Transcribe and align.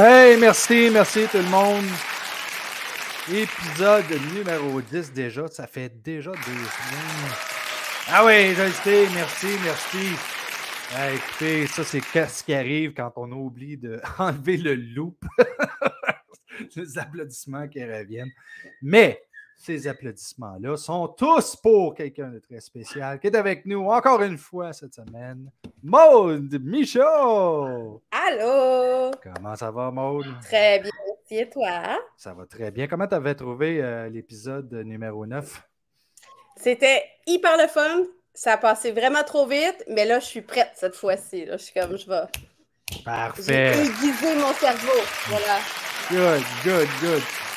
Hey, 0.00 0.36
merci, 0.38 0.90
merci 0.92 1.26
tout 1.28 1.38
le 1.38 1.50
monde. 1.50 1.84
Épisode 3.28 4.04
numéro 4.32 4.80
10 4.80 5.12
déjà. 5.12 5.48
Ça 5.48 5.66
fait 5.66 5.88
déjà 6.04 6.30
deux 6.30 6.38
semaines. 6.38 7.32
Ah 8.06 8.24
oui, 8.24 8.54
le 8.54 8.70
sais. 8.70 9.08
Merci, 9.12 9.48
merci. 9.64 10.06
Écoutez, 11.16 11.66
ça, 11.66 11.82
c'est 11.82 12.00
ce 12.00 12.44
qui 12.44 12.54
arrive 12.54 12.94
quand 12.94 13.10
on 13.16 13.32
oublie 13.32 13.76
d'enlever 13.76 14.56
le 14.58 14.76
loop. 14.76 15.24
Les 16.76 16.96
applaudissements 16.96 17.66
qui 17.66 17.84
reviennent. 17.84 18.30
Mais 18.80 19.20
ces 19.58 19.88
applaudissements-là 19.88 20.76
sont 20.76 21.08
tous 21.08 21.56
pour 21.56 21.94
quelqu'un 21.94 22.28
de 22.28 22.38
très 22.38 22.60
spécial 22.60 23.18
qui 23.18 23.26
est 23.26 23.36
avec 23.36 23.66
nous 23.66 23.86
encore 23.88 24.22
une 24.22 24.38
fois 24.38 24.72
cette 24.72 24.94
semaine. 24.94 25.50
Maude 25.82 26.62
Michaud! 26.62 28.00
Allô! 28.10 29.10
Comment 29.22 29.56
ça 29.56 29.70
va, 29.70 29.90
Maude? 29.90 30.26
Très 30.42 30.78
bien, 30.78 30.90
merci. 31.06 31.42
Et 31.42 31.50
toi? 31.50 31.98
Ça 32.16 32.32
va 32.32 32.46
très 32.46 32.70
bien. 32.70 32.86
Comment 32.86 33.08
tu 33.08 33.14
avais 33.16 33.34
trouvé 33.34 33.82
euh, 33.82 34.08
l'épisode 34.08 34.72
numéro 34.72 35.26
9? 35.26 35.60
C'était 36.56 37.04
hyper 37.26 37.56
le 37.56 37.66
fun. 37.66 38.04
Ça 38.32 38.52
a 38.52 38.56
passé 38.56 38.92
vraiment 38.92 39.24
trop 39.24 39.46
vite, 39.46 39.84
mais 39.88 40.04
là, 40.04 40.20
je 40.20 40.26
suis 40.26 40.42
prête 40.42 40.70
cette 40.76 40.94
fois-ci. 40.94 41.46
Je 41.50 41.56
suis 41.56 41.74
comme, 41.74 41.98
je 41.98 42.06
vais. 42.08 42.22
Parfait. 43.04 43.72
J'ai 43.74 43.80
aiguisé 43.80 44.36
mon 44.36 44.52
cerveau. 44.54 45.02
Voilà. 45.26 45.58
Good, 46.10 46.44
good, 46.64 46.88
good. 47.00 47.47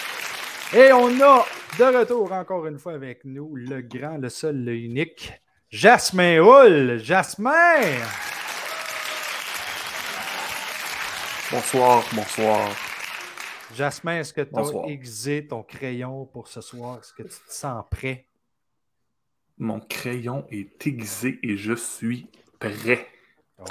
Et 0.73 0.93
on 0.93 1.19
a 1.19 1.45
de 1.77 1.83
retour 1.83 2.31
encore 2.31 2.65
une 2.65 2.79
fois 2.79 2.93
avec 2.93 3.25
nous 3.25 3.57
le 3.57 3.81
grand, 3.81 4.17
le 4.17 4.29
seul, 4.29 4.63
le 4.63 4.73
unique, 4.73 5.33
Jasmin 5.69 6.37
Hull. 6.37 6.97
Jasmin! 6.97 7.51
Bonsoir, 11.51 12.05
bonsoir. 12.13 12.69
Jasmin, 13.75 14.19
est-ce 14.19 14.31
que 14.31 14.39
tu 14.39 14.55
as 14.55 14.89
aiguisé 14.89 15.45
ton 15.45 15.61
crayon 15.61 16.25
pour 16.25 16.47
ce 16.47 16.61
soir? 16.61 16.99
Est-ce 17.01 17.11
que 17.13 17.23
tu 17.23 17.29
te 17.29 17.53
sens 17.53 17.83
prêt? 17.91 18.27
Mon 19.57 19.81
crayon 19.81 20.45
est 20.51 20.87
aiguisé 20.87 21.37
et 21.43 21.57
je 21.57 21.73
suis 21.73 22.27
prêt. 22.59 23.09
Oh, 23.59 23.65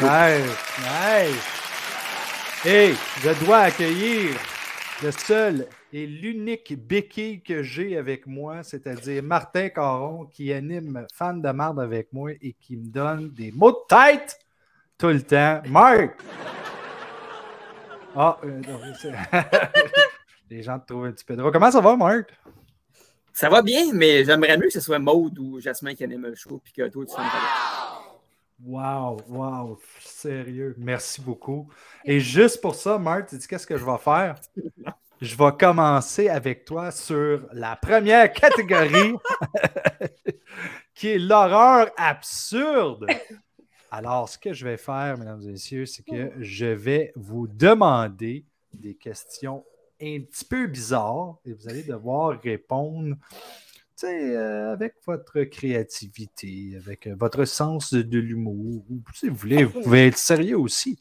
nice, 0.00 0.56
nice. 0.78 2.64
Et 2.64 2.94
je 3.22 3.44
dois 3.44 3.58
accueillir 3.58 4.36
le 5.02 5.10
seul 5.10 5.66
et 5.92 6.06
l'unique 6.06 6.74
béquille 6.86 7.42
que 7.42 7.62
j'ai 7.62 7.96
avec 7.96 8.26
moi, 8.26 8.62
c'est-à-dire 8.62 9.22
Martin 9.22 9.68
Caron, 9.68 10.26
qui 10.26 10.52
anime 10.52 11.06
Fan 11.12 11.42
de 11.42 11.50
marde 11.50 11.80
avec 11.80 12.12
moi 12.12 12.30
et 12.40 12.54
qui 12.60 12.76
me 12.76 12.86
donne 12.86 13.30
des 13.30 13.50
mots 13.52 13.72
de 13.72 13.86
tête 13.88 14.38
tout 14.98 15.08
le 15.08 15.22
temps. 15.22 15.62
Marc! 15.68 16.20
Ah, 18.16 18.38
euh, 18.44 18.62
les 20.50 20.62
gens 20.62 20.78
te 20.78 20.86
trouvent 20.86 21.06
un 21.06 21.12
petit 21.12 21.24
peu 21.24 21.34
drôle. 21.34 21.52
Comment 21.52 21.70
ça 21.70 21.80
va, 21.80 21.96
Marc? 21.96 22.32
Ça 23.32 23.48
va 23.48 23.62
bien, 23.62 23.92
mais 23.92 24.24
j'aimerais 24.24 24.56
mieux 24.56 24.66
que 24.66 24.72
ce 24.72 24.80
soit 24.80 25.00
Maude 25.00 25.36
ou 25.40 25.60
Jasmin 25.60 25.94
qui 25.94 26.04
anime 26.04 26.26
le 26.26 26.36
show, 26.36 26.60
puis 26.62 26.72
que 26.72 26.88
toi, 26.88 27.04
tu 27.04 27.12
fasses 27.12 27.83
Wow, 28.66 29.20
wow, 29.28 29.78
sérieux. 30.00 30.74
Merci 30.78 31.20
beaucoup. 31.20 31.68
Et 32.02 32.18
juste 32.18 32.62
pour 32.62 32.74
ça, 32.74 32.96
Marc, 32.98 33.28
tu 33.28 33.36
dis 33.36 33.46
qu'est-ce 33.46 33.66
que 33.66 33.76
je 33.76 33.84
vais 33.84 33.98
faire? 33.98 34.36
Je 35.20 35.36
vais 35.36 35.52
commencer 35.58 36.28
avec 36.28 36.64
toi 36.64 36.90
sur 36.90 37.46
la 37.52 37.76
première 37.76 38.30
catégorie, 38.32 39.14
qui 40.94 41.08
est 41.08 41.18
l'horreur 41.18 41.88
absurde. 41.96 43.06
Alors, 43.90 44.28
ce 44.28 44.36
que 44.36 44.52
je 44.52 44.66
vais 44.66 44.76
faire, 44.76 45.16
mesdames 45.16 45.40
et 45.42 45.52
messieurs, 45.52 45.86
c'est 45.86 46.02
que 46.02 46.32
je 46.40 46.66
vais 46.66 47.12
vous 47.14 47.46
demander 47.46 48.44
des 48.74 48.96
questions 48.96 49.64
un 50.02 50.20
petit 50.20 50.44
peu 50.44 50.66
bizarres 50.66 51.38
et 51.46 51.52
vous 51.52 51.68
allez 51.68 51.84
devoir 51.84 52.38
répondre 52.42 53.14
euh, 54.02 54.72
avec 54.72 54.94
votre 55.06 55.44
créativité, 55.44 56.76
avec 56.76 57.06
euh, 57.06 57.14
votre 57.16 57.44
sens 57.44 57.94
de, 57.94 58.18
l'humour. 58.18 58.84
Si 59.14 59.28
vous 59.28 59.36
voulez, 59.36 59.64
vous 59.64 59.82
pouvez 59.82 60.08
être 60.08 60.18
sérieux 60.18 60.58
aussi. 60.58 60.98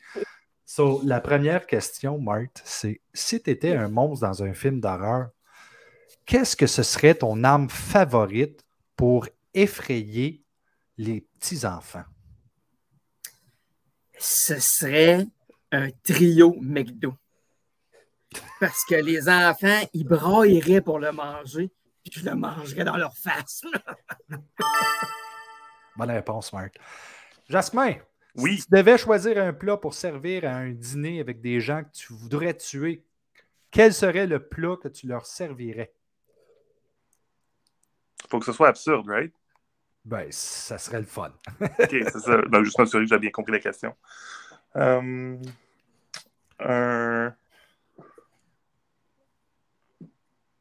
So, 0.66 1.02
la 1.04 1.20
première 1.20 1.66
question, 1.66 2.20
Marthe, 2.20 2.62
c'est 2.64 3.02
si 3.14 3.42
tu 3.42 3.50
étais 3.50 3.76
un 3.76 3.90
monstre 3.90 4.28
dans 4.28 4.44
un 4.44 4.54
film 4.54 4.80
d'horreur, 4.80 5.30
qu'est-ce 6.26 6.56
que 6.56 6.68
ce 6.68 6.84
serait 6.84 7.16
ton 7.16 7.44
arme 7.44 7.70
favorite 7.70 8.64
pour 8.96 9.28
effrayer 9.54 10.44
les 10.98 11.22
petits-enfants? 11.22 12.06
Ce 14.20 14.60
serait 14.60 15.26
un 15.72 15.90
trio 16.04 16.56
McDo. 16.62 17.16
Parce 18.60 18.86
que 18.86 18.96
les 18.96 19.28
enfants, 19.28 19.82
ils 19.94 20.06
brailleraient 20.06 20.82
pour 20.82 21.00
le 21.00 21.12
manger 21.12 21.72
je 22.12 22.26
le 22.26 22.36
mangerai 22.36 22.84
dans 22.84 22.98
leur 22.98 23.16
face. 23.16 23.64
Bonne 25.96 26.12
réponse, 26.12 26.52
Marc. 26.54 26.78
Jasmin, 27.50 27.96
oui. 28.36 28.58
si 28.58 28.66
tu 28.66 28.72
devais 28.72 28.98
choisir 28.98 29.38
un 29.38 29.54
plat 29.54 29.78
pour 29.78 29.94
servir 29.94 30.46
à 30.46 30.56
un 30.56 30.72
dîner 30.72 31.20
avec 31.20 31.42
des 31.42 31.60
gens 31.60 31.84
que 31.84 31.92
tu 31.92 32.14
voudrais 32.14 32.56
tuer, 32.56 33.04
quel 33.72 33.94
serait 33.94 34.28
le 34.28 34.40
plat 34.40 34.76
que 34.82 34.88
tu 34.88 35.08
leur 35.08 35.26
servirais? 35.26 35.94
Faut 38.30 38.40
que 38.40 38.46
ce 38.46 38.54
soit 38.54 38.70
absurde, 38.70 39.08
right? 39.08 39.34
Ben, 40.06 40.28
ça 40.32 40.78
serait 40.78 41.00
le 41.00 41.06
fun. 41.06 41.32
OK, 41.62 41.70
c'est 41.90 42.20
ça. 42.20 42.38
Ben, 42.50 42.64
juste 42.64 42.78
m'assurer 42.78 43.04
que 43.04 43.10
j'ai 43.10 43.20
bien 43.20 43.32
compris 43.32 43.54
la 43.54 43.60
question. 43.60 43.96
Euh, 44.76 45.38
un... 46.60 47.34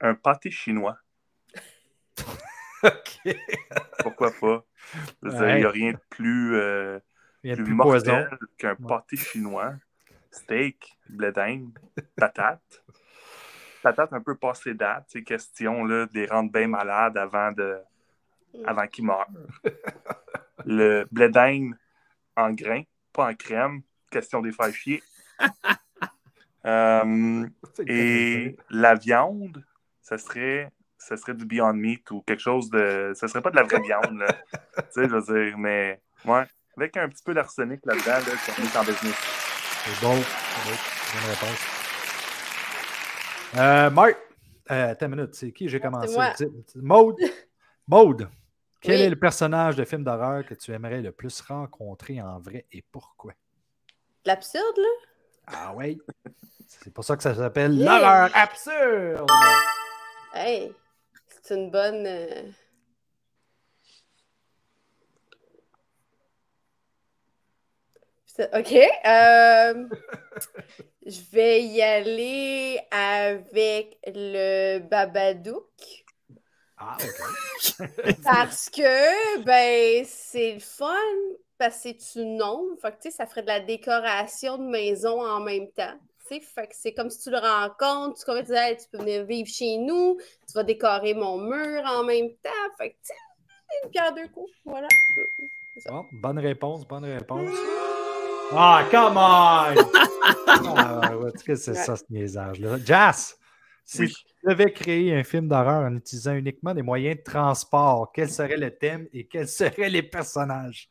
un 0.01 0.15
pâté 0.15 0.51
chinois. 0.51 0.99
OK. 2.85 3.37
Pourquoi 4.01 4.33
pas? 4.41 4.65
Il 5.23 5.31
n'y 5.31 5.65
a 5.65 5.71
rien 5.71 5.93
de 5.93 6.01
plus, 6.11 6.57
euh, 6.57 6.99
plus, 7.43 7.75
mortel 7.75 8.29
qu'un 8.59 8.75
pâté 8.75 9.17
chinois. 9.17 9.75
Steak, 10.31 10.99
blé 11.09 11.31
d'Inde, 11.31 11.79
patate. 12.17 12.83
Patate 13.83 14.13
un 14.13 14.21
peu 14.21 14.35
passée 14.35 14.75
date. 14.75 15.05
C'est 15.09 15.23
question 15.23 15.85
là, 15.85 16.07
de 16.07 16.15
les 16.15 16.27
rendre 16.27 16.51
bien 16.51 16.69
malades 16.69 17.17
avant, 17.19 17.53
de, 17.53 17.79
avant 18.65 18.87
qu'ils 18.87 19.05
meurent. 19.05 19.29
Le 20.65 21.07
blé 21.11 21.29
d'Inde 21.29 21.75
en 22.37 22.53
grains, 22.53 22.85
pas 23.13 23.31
en 23.31 23.35
crème. 23.35 23.83
Question 24.11 24.41
de 24.41 24.49
les 24.49 24.55
faire 24.55 24.73
chier. 24.75 25.03
Euh, 26.65 27.45
et 27.89 28.57
la 28.71 28.95
viande, 28.95 29.65
ça 30.01 30.17
serait 30.17 30.71
ce 31.09 31.17
serait 31.17 31.35
du 31.35 31.45
Beyond 31.45 31.75
Meat 31.75 32.11
ou 32.11 32.23
quelque 32.23 32.41
chose 32.41 32.71
de. 32.71 33.13
Ce 33.15 33.27
serait 33.27 33.43
pas 33.43 33.51
de 33.51 33.57
la 33.57 33.65
vraie 33.65 33.81
viande, 33.81 34.19
là. 34.19 34.29
tu 34.77 34.83
sais, 34.91 35.09
je 35.09 35.15
veux 35.15 35.23
dire, 35.23 35.59
mais 35.59 36.01
ouais, 36.25 36.45
avec 36.77 36.97
un 36.97 37.09
petit 37.09 37.23
peu 37.25 37.35
d'arsenic 37.35 37.81
là-dedans, 37.85 38.13
là, 38.13 38.65
est 38.65 38.77
en 38.77 38.85
business. 38.85 39.15
C'est 39.85 40.01
bon, 40.01 40.15
c'est 40.17 40.71
bon. 40.71 40.77
Bonne 41.13 41.31
réponse. 41.31 41.83
Euh, 43.57 43.91
Marc, 43.91 44.17
euh, 44.71 44.91
attends 44.93 45.07
une 45.07 45.17
minute, 45.17 45.35
c'est 45.35 45.53
qui 45.53 45.69
j'ai 45.69 45.81
commencé? 45.81 46.17
Maude. 46.77 47.17
Maude. 47.89 48.29
Quel 48.81 49.01
est 49.01 49.11
le 49.11 49.17
personnage 49.17 49.77
de 49.77 49.85
film 49.85 50.03
d'horreur 50.03 50.45
que 50.45 50.55
tu 50.55 50.73
aimerais 50.73 51.03
le 51.03 51.13
plus 51.13 51.41
rencontrer 51.41 52.21
en 52.21 52.39
vrai 52.41 52.67
et 52.73 52.83
pourquoi? 52.91 53.33
L'absurde, 54.25 54.77
là? 54.77 54.89
Ah 55.47 55.73
oui. 55.77 56.01
C'est 56.67 56.93
pour 56.93 57.05
ça 57.05 57.17
que 57.17 57.23
ça 57.23 57.35
s'appelle 57.35 57.79
l'horreur 57.79 58.31
absurde. 58.35 59.31
Hey, 60.35 60.73
c'est 61.43 61.57
une 61.57 61.71
bonne. 61.71 62.07
Euh, 62.07 62.43
OK. 68.55 68.73
Euh, 68.73 69.89
je 71.07 71.21
vais 71.33 71.63
y 71.63 71.83
aller 71.83 72.81
avec 72.91 73.99
le 74.07 74.79
Babadook. 74.79 75.67
Ah, 76.79 76.97
OK. 77.01 77.89
parce 78.25 78.71
que, 78.71 79.43
ben, 79.43 80.05
c'est 80.07 80.55
le 80.55 80.61
fun, 80.61 80.95
parce 81.59 81.83
que 81.83 81.91
c'est 81.99 82.21
une 82.21 82.43
ombre. 82.43 82.81
Fait 82.81 82.97
que, 82.99 83.11
ça 83.11 83.27
ferait 83.27 83.43
de 83.43 83.49
la 83.49 83.61
décoration 83.61 84.59
de 84.59 84.65
maison 84.65 85.21
en 85.21 85.41
même 85.41 85.71
temps. 85.73 85.99
Fait 86.41 86.67
que 86.67 86.75
c'est 86.75 86.95
comme 86.95 87.11
si 87.11 87.21
tu 87.21 87.31
le 87.31 87.39
rencontres, 87.39 88.19
tu, 88.19 88.25
comme 88.25 88.43
tu, 88.43 88.47
tu 88.47 88.89
peux 88.91 88.99
venir 88.99 89.25
vivre 89.25 89.49
chez 89.49 89.77
nous, 89.77 90.19
tu 90.47 90.55
vas 90.55 90.65
décorer 90.65 91.15
mon 91.15 91.39
mur 91.39 91.83
en 91.85 92.05
même 92.05 92.31
temps. 92.43 92.51
Fait 92.79 92.91
que, 92.91 92.97
tu 93.07 93.13
une 93.85 93.91
pierre 93.91 94.15
deux 94.15 94.29
coups. 94.29 94.51
Voilà. 94.65 94.89
bonne 96.13 96.39
réponse, 96.39 96.87
bonne 96.87 97.05
réponse. 97.05 97.51
Ah, 98.55 98.87
come 98.91 99.17
on! 99.17 99.75
ah, 100.77 101.11
que 101.43 101.55
c'est 101.55 101.73
ça, 101.73 101.97
ce 101.97 102.05
niaisage-là? 102.11 102.77
Jazz, 102.85 103.35
si 103.83 104.09
tu 104.09 104.25
devais 104.45 104.71
créer 104.71 105.15
un 105.17 105.25
film 105.25 105.49
d'horreur 105.49 105.85
en 105.85 105.97
utilisant 105.97 106.35
uniquement 106.35 106.75
des 106.75 106.83
moyens 106.83 107.17
de 107.17 107.23
transport, 107.23 108.13
quel 108.13 108.29
serait 108.29 108.59
le 108.59 108.71
thème 108.71 109.09
et 109.15 109.27
quels 109.27 109.49
seraient 109.49 109.89
les 109.89 110.03
personnages? 110.03 110.91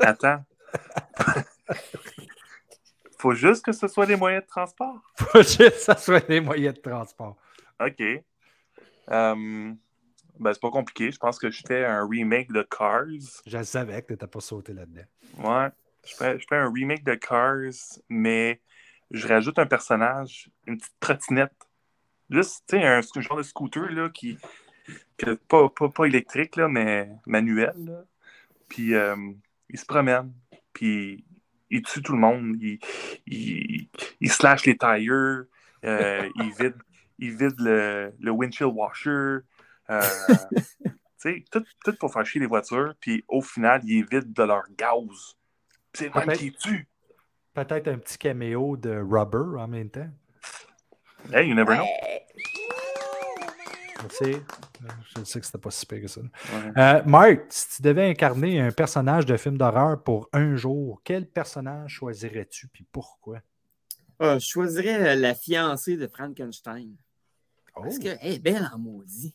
Attends. 0.00 0.44
Faut 3.18 3.32
juste 3.32 3.64
que 3.64 3.72
ce 3.72 3.88
soit 3.88 4.06
des 4.06 4.16
moyens 4.16 4.42
de 4.42 4.48
transport. 4.48 5.00
Faut 5.16 5.42
juste 5.42 5.58
que 5.58 5.94
ce 5.94 5.94
soit 5.94 6.26
des 6.26 6.40
moyens 6.40 6.74
de 6.74 6.80
transport. 6.80 7.36
OK. 7.80 8.00
Euh, 9.10 9.72
ben, 10.38 10.52
c'est 10.52 10.60
pas 10.60 10.70
compliqué. 10.70 11.10
Je 11.10 11.18
pense 11.18 11.38
que 11.38 11.50
je 11.50 11.62
fais 11.66 11.84
un 11.84 12.06
remake 12.06 12.52
de 12.52 12.62
Cars. 12.62 13.06
Je 13.46 13.62
savais 13.62 14.02
que 14.02 14.08
tu 14.08 14.12
n'étais 14.12 14.26
pas 14.26 14.40
sauté 14.40 14.72
là-dedans. 14.72 15.06
Ouais. 15.38 15.68
Je 16.06 16.14
fais, 16.14 16.38
je 16.38 16.46
fais 16.46 16.56
un 16.56 16.70
remake 16.70 17.04
de 17.04 17.14
Cars, 17.14 17.72
mais 18.08 18.60
je 19.10 19.26
rajoute 19.26 19.58
un 19.58 19.66
personnage, 19.66 20.50
une 20.66 20.78
petite 20.78 21.00
trottinette. 21.00 21.52
Juste, 22.28 22.64
tu 22.68 22.76
sais, 22.76 22.84
un, 22.84 23.00
genre 23.00 23.38
de 23.38 23.42
scooter 23.42 23.90
là, 23.90 24.10
qui. 24.10 24.38
pas, 25.48 25.68
pas, 25.68 25.88
pas, 25.88 26.04
électrique, 26.04 26.56
là, 26.56 26.68
mais 26.68 27.08
manuel. 27.26 27.74
Là. 27.76 28.04
Puis 28.68 28.94
euh, 28.94 29.16
il 29.70 29.78
se 29.78 29.86
promène. 29.86 30.32
Puis 30.72 31.24
il 31.70 31.82
tue 31.82 32.02
tout 32.02 32.12
le 32.12 32.18
monde. 32.18 32.56
Il, 32.60 32.78
il, 33.26 33.88
il 34.20 34.30
slash 34.30 34.66
les 34.66 34.76
tires. 34.76 35.44
Euh, 35.84 36.28
il 36.36 36.52
vide, 36.58 36.76
il 37.18 37.36
vide 37.36 37.56
le, 37.58 38.12
le 38.18 38.30
windshield 38.30 38.72
washer. 38.74 39.38
Euh, 39.90 40.02
tu 40.84 40.90
sais, 41.16 41.44
tout, 41.50 41.64
tout, 41.84 41.94
pour 41.96 42.12
faire 42.12 42.26
chier 42.26 42.40
les 42.40 42.46
voitures. 42.46 42.94
Puis 43.00 43.24
au 43.28 43.40
final, 43.40 43.80
il 43.84 44.06
vide 44.06 44.32
de 44.32 44.42
leur 44.42 44.64
gaz. 44.76 45.36
C'est 45.92 46.14
même 46.14 46.36
qui 46.36 46.52
tue. 46.52 46.88
Peut-être 47.54 47.88
un 47.88 47.98
petit 47.98 48.18
caméo 48.18 48.76
de 48.76 48.90
Rubber 48.90 49.58
en 49.58 49.66
même 49.66 49.88
temps. 49.88 50.10
Hey, 51.32 51.48
you 51.48 51.54
never 51.54 51.74
know. 51.74 51.86
Merci. 54.06 54.38
Je 55.16 55.24
sais 55.24 55.40
que 55.40 55.46
c'était 55.46 55.58
pas 55.58 55.70
si 55.70 55.86
pire 55.86 56.02
que 56.02 56.08
ça. 56.08 56.20
Euh, 56.76 57.02
Mark, 57.04 57.40
si 57.48 57.76
tu 57.76 57.82
devais 57.82 58.08
incarner 58.08 58.60
un 58.60 58.70
personnage 58.70 59.26
de 59.26 59.36
film 59.36 59.58
d'horreur 59.58 60.02
pour 60.02 60.28
un 60.32 60.56
jour, 60.56 61.00
quel 61.04 61.26
personnage 61.26 61.92
choisirais-tu 61.92 62.68
et 62.78 62.84
pourquoi? 62.92 63.40
Euh, 64.22 64.38
je 64.38 64.46
choisirais 64.46 65.16
la 65.16 65.34
fiancée 65.34 65.96
de 65.96 66.06
Frankenstein. 66.06 66.94
Parce 67.74 67.96
oh. 67.96 68.02
qu'elle 68.02 68.18
est 68.20 68.38
belle 68.38 68.68
en 68.72 68.78
maudit. 68.78 69.34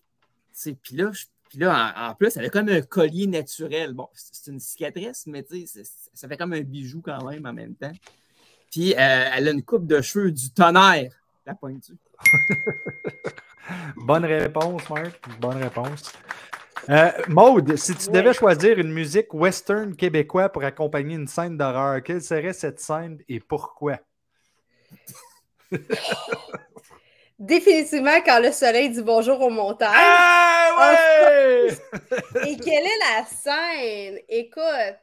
Puis 0.81 0.95
là, 0.95 1.11
puis 1.49 1.59
là 1.59 2.09
en, 2.09 2.15
plus, 2.15 2.37
elle 2.37 2.45
a 2.45 2.49
comme 2.49 2.69
un 2.69 2.81
collier 2.81 3.27
naturel. 3.27 3.93
Bon, 3.93 4.07
c'est 4.13 4.51
une 4.51 4.59
cicatrice, 4.59 5.27
mais 5.27 5.45
ça 6.13 6.27
fait 6.27 6.37
comme 6.37 6.53
un 6.53 6.61
bijou 6.61 7.01
quand 7.01 7.23
même 7.29 7.45
en 7.45 7.53
même 7.53 7.75
temps. 7.75 7.93
Puis 8.71 8.93
euh, 8.93 9.29
elle 9.35 9.47
a 9.49 9.51
une 9.51 9.63
coupe 9.63 9.85
de 9.85 10.01
cheveux 10.01 10.31
du 10.31 10.49
tonnerre, 10.51 11.11
la 11.45 11.55
pointue. 11.55 11.97
Bonne 13.95 14.25
réponse, 14.25 14.89
Marc. 14.89 15.39
Bonne 15.39 15.61
réponse. 15.61 16.13
Euh, 16.89 17.11
Maude, 17.27 17.75
si 17.75 17.93
tu 17.95 18.09
devais 18.09 18.33
choisir 18.33 18.79
une 18.79 18.91
musique 18.91 19.33
western 19.33 19.95
québécois 19.95 20.49
pour 20.49 20.63
accompagner 20.63 21.15
une 21.15 21.27
scène 21.27 21.57
d'horreur, 21.57 22.01
quelle 22.01 22.21
serait 22.21 22.53
cette 22.53 22.79
scène 22.79 23.19
et 23.29 23.39
pourquoi? 23.39 23.99
Définitivement 27.39 28.21
quand 28.23 28.39
le 28.39 28.51
soleil 28.51 28.89
dit 28.89 29.01
bonjour 29.01 29.41
aux 29.41 29.49
montagnes. 29.49 29.91
Ah 29.95 30.75
ouais! 30.79 31.67
et 32.47 32.57
quelle 32.57 32.85
est 32.85 32.99
la 32.99 33.25
scène? 33.25 34.19
Écoute, 34.29 34.97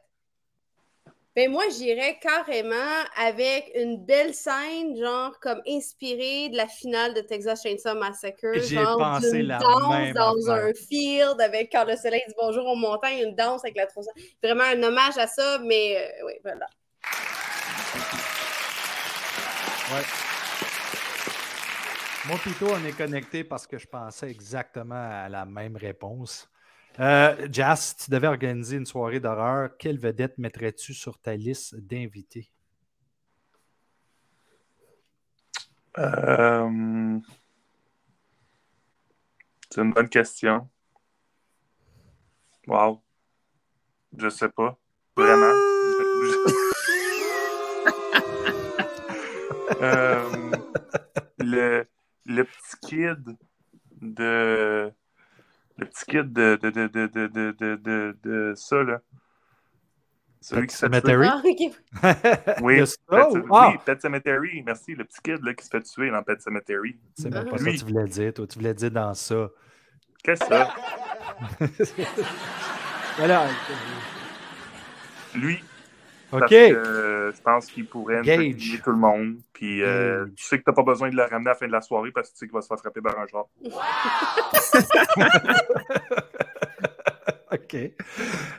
ben 1.39 1.49
moi, 1.49 1.63
j'irais 1.69 2.19
carrément 2.19 2.75
avec 3.15 3.71
une 3.73 4.03
belle 4.03 4.33
scène, 4.33 4.97
genre 4.97 5.39
comme 5.39 5.61
inspirée 5.65 6.49
de 6.49 6.57
la 6.57 6.67
finale 6.67 7.13
de 7.13 7.21
Texas 7.21 7.63
Chainsaw 7.63 7.95
Massacre. 7.97 8.51
J'ai 8.55 8.75
pensé 8.75 9.41
la 9.43 9.57
danse 9.57 9.89
même 9.89 10.13
dans 10.13 10.51
un 10.51 10.73
field 10.73 11.39
avec 11.39 11.71
quand 11.71 11.85
le 11.85 11.95
soleil 11.95 12.23
dit 12.27 12.33
bonjour 12.37 12.65
aux 12.65 12.75
montagnes, 12.75 13.19
une 13.19 13.35
danse 13.35 13.63
avec 13.63 13.77
la 13.77 13.85
trousse. 13.85 14.07
Vraiment 14.43 14.65
un 14.65 14.83
hommage 14.83 15.17
à 15.17 15.27
ça, 15.27 15.59
mais 15.63 15.95
euh, 15.95 16.25
oui, 16.25 16.33
voilà. 16.43 16.67
Ouais. 19.93 20.03
Moi, 22.25 22.37
plutôt, 22.39 22.67
on 22.69 22.85
est 22.85 22.97
connecté 22.97 23.45
parce 23.45 23.65
que 23.65 23.77
je 23.77 23.87
pensais 23.87 24.29
exactement 24.29 25.09
à 25.23 25.29
la 25.29 25.45
même 25.45 25.77
réponse. 25.77 26.49
Euh, 26.99 27.47
Jas, 27.49 27.95
tu 27.97 28.11
devais 28.11 28.27
organiser 28.27 28.75
une 28.75 28.85
soirée 28.85 29.21
d'horreur. 29.21 29.69
Quelle 29.77 29.99
vedette 29.99 30.37
mettrais-tu 30.37 30.93
sur 30.93 31.17
ta 31.17 31.35
liste 31.35 31.75
d'invités? 31.75 32.51
Euh, 35.97 37.19
c'est 39.69 39.81
une 39.81 39.93
bonne 39.93 40.09
question. 40.09 40.69
Wow. 42.67 43.01
Je 44.17 44.29
sais 44.29 44.49
pas. 44.49 44.77
Vraiment. 45.15 45.53
Euh, 49.81 50.51
le, 51.37 51.87
le 52.25 52.43
petit 52.43 52.75
kid 52.81 53.37
de 54.01 54.91
le 55.79 55.85
petit 55.85 56.05
kid 56.05 56.33
de, 56.33 56.59
de, 56.61 56.69
de, 56.69 56.87
de, 56.87 57.07
de, 57.07 57.27
de, 57.27 57.75
de, 57.75 58.17
de 58.23 58.53
ça, 58.55 58.83
là. 58.83 58.99
Celui 60.41 60.61
Pet 60.61 60.67
qui 60.67 60.75
Cemetery? 60.77 61.27
Ah, 61.27 61.41
oui, 62.61 62.77
Pet, 62.77 62.89
ah. 63.09 63.27
oui, 63.33 63.77
Pet 63.85 64.01
Cemetery. 64.01 64.63
Merci, 64.65 64.95
le 64.95 65.03
petit 65.03 65.21
kid 65.21 65.43
là, 65.43 65.53
qui 65.53 65.65
se 65.65 65.69
fait 65.69 65.81
tuer 65.81 66.11
dans 66.11 66.23
Pet 66.23 66.41
Cemetery. 66.41 66.97
C'est 67.15 67.29
même 67.29 67.49
pas 67.49 67.57
ça 67.57 67.65
que 67.65 67.77
tu 67.77 67.85
voulais 67.85 68.07
dire, 68.07 68.33
toi. 68.33 68.47
Tu 68.47 68.57
voulais 68.57 68.73
dire 68.73 68.91
dans 68.91 69.13
ça. 69.13 69.49
Qu'est-ce 70.23 70.41
que 70.41 70.47
ça? 70.47 70.75
voilà. 73.17 73.47
Lui, 75.35 75.63
OK. 76.31 76.39
Parce 76.39 76.51
que, 76.51 76.55
euh, 76.55 77.31
je 77.31 77.41
pense 77.41 77.65
qu'il 77.67 77.87
pourrait 77.87 78.17
intimider 78.17 78.79
tout 78.83 78.91
le 78.91 78.97
monde. 78.97 79.37
Puis 79.53 79.81
euh, 79.81 80.25
tu 80.35 80.43
sais 80.43 80.59
que 80.59 80.63
tu 80.63 80.69
n'as 80.69 80.75
pas 80.75 80.83
besoin 80.83 81.09
de 81.09 81.15
le 81.15 81.23
ramener 81.23 81.49
à 81.49 81.53
la 81.53 81.55
fin 81.55 81.65
de 81.67 81.71
la 81.71 81.81
soirée 81.81 82.11
parce 82.11 82.29
que 82.29 82.33
tu 82.33 82.39
sais 82.39 82.45
qu'il 82.45 82.53
va 82.53 82.61
se 82.61 82.67
faire 82.67 82.77
frapper 82.77 83.01
par 83.01 83.17
un 83.19 83.25
genre. 83.27 83.49
OK. 87.51 87.75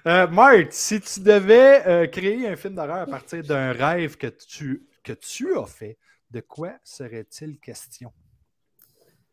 Euh, 0.06 0.26
Marthe, 0.28 0.72
si 0.72 1.00
tu 1.00 1.20
devais 1.20 1.86
euh, 1.86 2.06
créer 2.08 2.48
un 2.48 2.56
film 2.56 2.74
d'horreur 2.74 3.02
à 3.02 3.06
partir 3.06 3.44
d'un 3.44 3.70
rêve 3.72 4.16
que 4.16 4.26
tu, 4.26 4.84
que 5.04 5.12
tu 5.12 5.56
as 5.56 5.66
fait, 5.66 5.96
de 6.30 6.40
quoi 6.40 6.72
serait-il 6.82 7.60
question? 7.60 8.12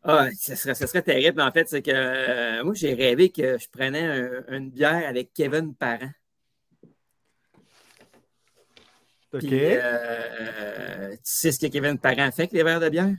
Ah, 0.04 0.28
ce 0.38 0.54
serait, 0.54 0.74
serait 0.74 1.02
terrible, 1.02 1.40
en 1.40 1.50
fait. 1.50 1.68
C'est 1.68 1.82
que 1.82 2.62
moi, 2.62 2.72
j'ai 2.72 2.94
rêvé 2.94 3.30
que 3.30 3.58
je 3.58 3.66
prenais 3.68 4.30
une 4.48 4.70
bière 4.70 5.08
avec 5.08 5.32
Kevin 5.34 5.74
Parent. 5.74 6.12
OK. 9.32 9.44
Euh, 9.52 11.10
tu 11.12 11.18
sais 11.22 11.52
ce 11.52 11.60
que 11.60 11.66
Kevin 11.66 11.98
Parent 11.98 12.30
fait 12.32 12.42
avec 12.42 12.52
les 12.52 12.62
verres 12.62 12.80
de 12.80 12.88
bière? 12.88 13.14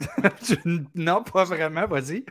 non, 0.94 1.22
pas 1.22 1.44
vraiment, 1.44 1.86
vas-y. 1.86 2.24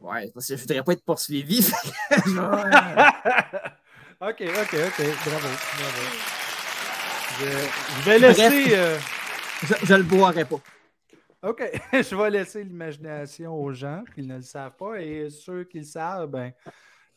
Ouais, 0.00 0.30
parce 0.34 0.48
que 0.48 0.56
je 0.56 0.62
ne 0.62 0.66
voudrais 0.66 0.82
pas 0.82 0.92
être 0.94 1.04
poursuivi. 1.04 1.60
ok, 2.10 2.26
ok, 4.20 4.74
ok. 4.74 4.98
Bravo. 5.24 5.48
bravo. 5.48 6.02
Je, 7.38 8.04
vais 8.04 8.18
laisser. 8.18 8.76
Euh, 8.76 8.98
je, 9.62 9.92
ne 9.92 9.98
le 9.98 10.04
boirai 10.04 10.44
pas. 10.44 10.60
OK. 11.42 11.62
je 11.92 12.16
vais 12.16 12.30
laisser 12.30 12.64
l'imagination 12.64 13.54
aux 13.54 13.72
gens 13.72 14.02
qui 14.14 14.22
ne 14.22 14.36
le 14.36 14.42
savent 14.42 14.76
pas 14.76 15.00
et 15.00 15.30
ceux 15.30 15.64
qui 15.64 15.78
le 15.78 15.84
savent, 15.84 16.28
ben, 16.28 16.52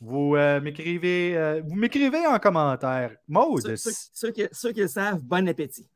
vous 0.01 0.35
euh, 0.35 0.59
m'écrivez 0.61 1.37
euh, 1.37 1.61
vous 1.65 1.75
m'écrivez 1.75 2.27
en 2.27 2.37
commentaire. 2.39 3.15
Maude. 3.27 3.75
Ceux, 3.75 4.31
qui, 4.31 4.81
le 4.81 4.87
savent, 4.87 5.21
bon 5.21 5.47
appétit. 5.47 5.87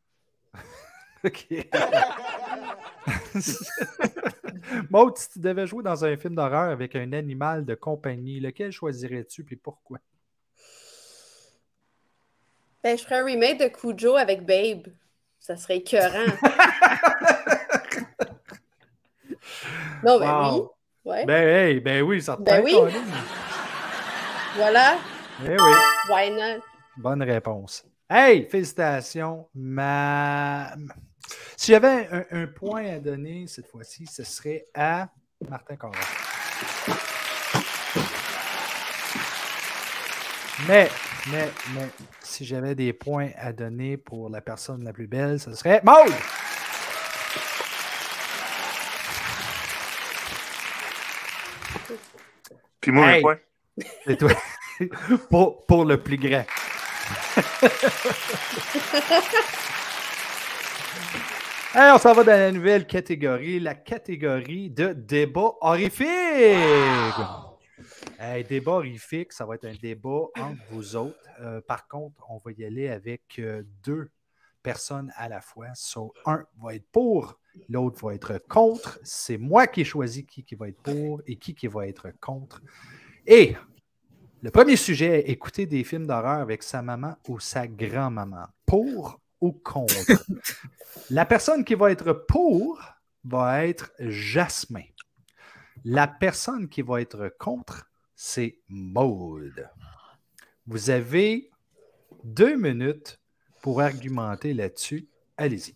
OK. 1.23 1.47
Maude, 4.89 5.17
si 5.17 5.29
tu 5.29 5.39
devais 5.39 5.65
jouer 5.67 5.83
dans 5.83 6.05
un 6.05 6.17
film 6.17 6.35
d'horreur 6.35 6.69
avec 6.69 6.95
un 6.95 7.13
animal 7.13 7.65
de 7.65 7.75
compagnie, 7.75 8.39
lequel 8.39 8.71
choisirais-tu 8.71 9.45
et 9.51 9.55
pourquoi? 9.55 9.99
Ben, 12.83 12.97
je 12.97 13.03
ferais 13.03 13.19
un 13.19 13.25
remake 13.25 13.59
de 13.59 13.67
Cujo 13.67 14.15
avec 14.15 14.43
Babe. 14.45 14.87
Ça 15.39 15.55
serait 15.57 15.77
écœurant. 15.77 16.13
non, 20.03 20.19
ben 20.19 20.53
oui. 20.53 20.61
Ouais. 21.05 21.25
Ben, 21.25 21.47
hey, 21.47 21.79
ben 21.79 22.03
oui, 22.03 22.21
ça 22.21 22.37
te 22.37 22.43
ben 22.43 22.61
oui. 22.63 22.75
Voilà. 24.55 24.97
Eh 25.45 25.49
oui. 25.49 25.73
Why 26.09 26.31
not? 26.31 26.63
Bonne 26.97 27.23
réponse. 27.23 27.85
Hey, 28.09 28.47
félicitations. 28.49 29.47
Ma... 29.53 30.73
Si 31.55 31.71
j'avais 31.71 32.07
un, 32.31 32.47
point 32.47 32.85
à 32.95 32.99
donner 32.99 33.45
cette 33.47 33.67
fois-ci, 33.67 34.07
ce 34.07 34.23
serait 34.23 34.65
à 34.73 35.09
Martin 35.47 35.75
Corral. 35.75 36.01
Mais, 40.67 40.89
mais, 41.31 41.49
mais, 41.73 41.89
si 42.21 42.43
j'avais 42.45 42.73
des 42.73 42.91
points 42.93 43.29
à 43.37 43.53
donner 43.53 43.97
pour 43.97 44.29
la 44.29 44.41
personne 44.41 44.83
la 44.83 44.91
plus 44.91 45.07
belle, 45.07 45.39
ce 45.39 45.53
serait 45.53 45.81
Maud! 45.83 46.11
Puis 52.81 52.91
moi, 52.91 53.07
un 53.07 53.21
point. 53.21 53.37
C'est 54.05 54.17
toi. 54.17 54.31
pour, 55.29 55.65
pour, 55.65 55.85
le 55.85 56.01
plus 56.01 56.17
grand. 56.17 56.45
on 61.75 61.97
s'en 61.97 62.13
va 62.13 62.23
dans 62.23 62.31
la 62.31 62.51
nouvelle 62.51 62.87
catégorie, 62.87 63.59
la 63.59 63.75
catégorie 63.75 64.69
de 64.69 64.93
débat 64.93 65.51
horrifique. 65.61 66.07
débat 68.47 68.71
horrifique, 68.71 69.33
ça 69.33 69.45
va 69.45 69.55
être 69.55 69.65
un 69.65 69.75
débat 69.75 70.27
entre 70.37 70.61
vous 70.71 70.95
autres. 70.95 71.19
Euh, 71.41 71.61
par 71.61 71.87
contre, 71.87 72.23
on 72.29 72.37
va 72.37 72.51
y 72.51 72.65
aller 72.65 72.89
avec 72.89 73.39
euh, 73.39 73.63
deux 73.83 74.09
personnes 74.61 75.11
à 75.15 75.29
la 75.29 75.41
fois. 75.41 75.67
So, 75.73 76.13
un 76.25 76.45
va 76.61 76.75
être 76.75 76.87
pour, 76.91 77.39
l'autre 77.69 78.05
va 78.05 78.13
être 78.13 78.37
contre. 78.47 78.99
C'est 79.03 79.37
moi 79.37 79.67
qui 79.67 79.81
ai 79.81 79.85
choisi 79.85 80.25
qui, 80.25 80.43
qui 80.43 80.55
va 80.55 80.67
être 80.67 80.81
pour 80.81 81.21
et 81.27 81.37
qui, 81.37 81.55
qui 81.55 81.67
va 81.67 81.87
être 81.87 82.09
contre. 82.19 82.61
Et 83.31 83.55
le 84.41 84.49
premier 84.49 84.75
sujet, 84.75 85.29
écouter 85.29 85.67
des 85.67 85.83
films 85.83 86.07
d'horreur 86.07 86.39
avec 86.39 86.63
sa 86.63 86.81
maman 86.81 87.15
ou 87.27 87.39
sa 87.39 87.67
grand-maman. 87.67 88.47
Pour 88.65 89.21
ou 89.39 89.51
contre? 89.51 89.93
La 91.11 91.27
personne 91.27 91.63
qui 91.63 91.75
va 91.75 91.91
être 91.91 92.11
pour 92.11 92.81
va 93.23 93.67
être 93.67 93.91
Jasmin. 93.99 94.81
La 95.85 96.07
personne 96.07 96.67
qui 96.69 96.81
va 96.81 97.01
être 97.01 97.31
contre, 97.37 97.87
c'est 98.15 98.57
Maude. 98.67 99.69
Vous 100.65 100.89
avez 100.89 101.51
deux 102.23 102.57
minutes 102.57 103.19
pour 103.61 103.79
argumenter 103.79 104.55
là-dessus. 104.55 105.07
Allez-y. 105.37 105.75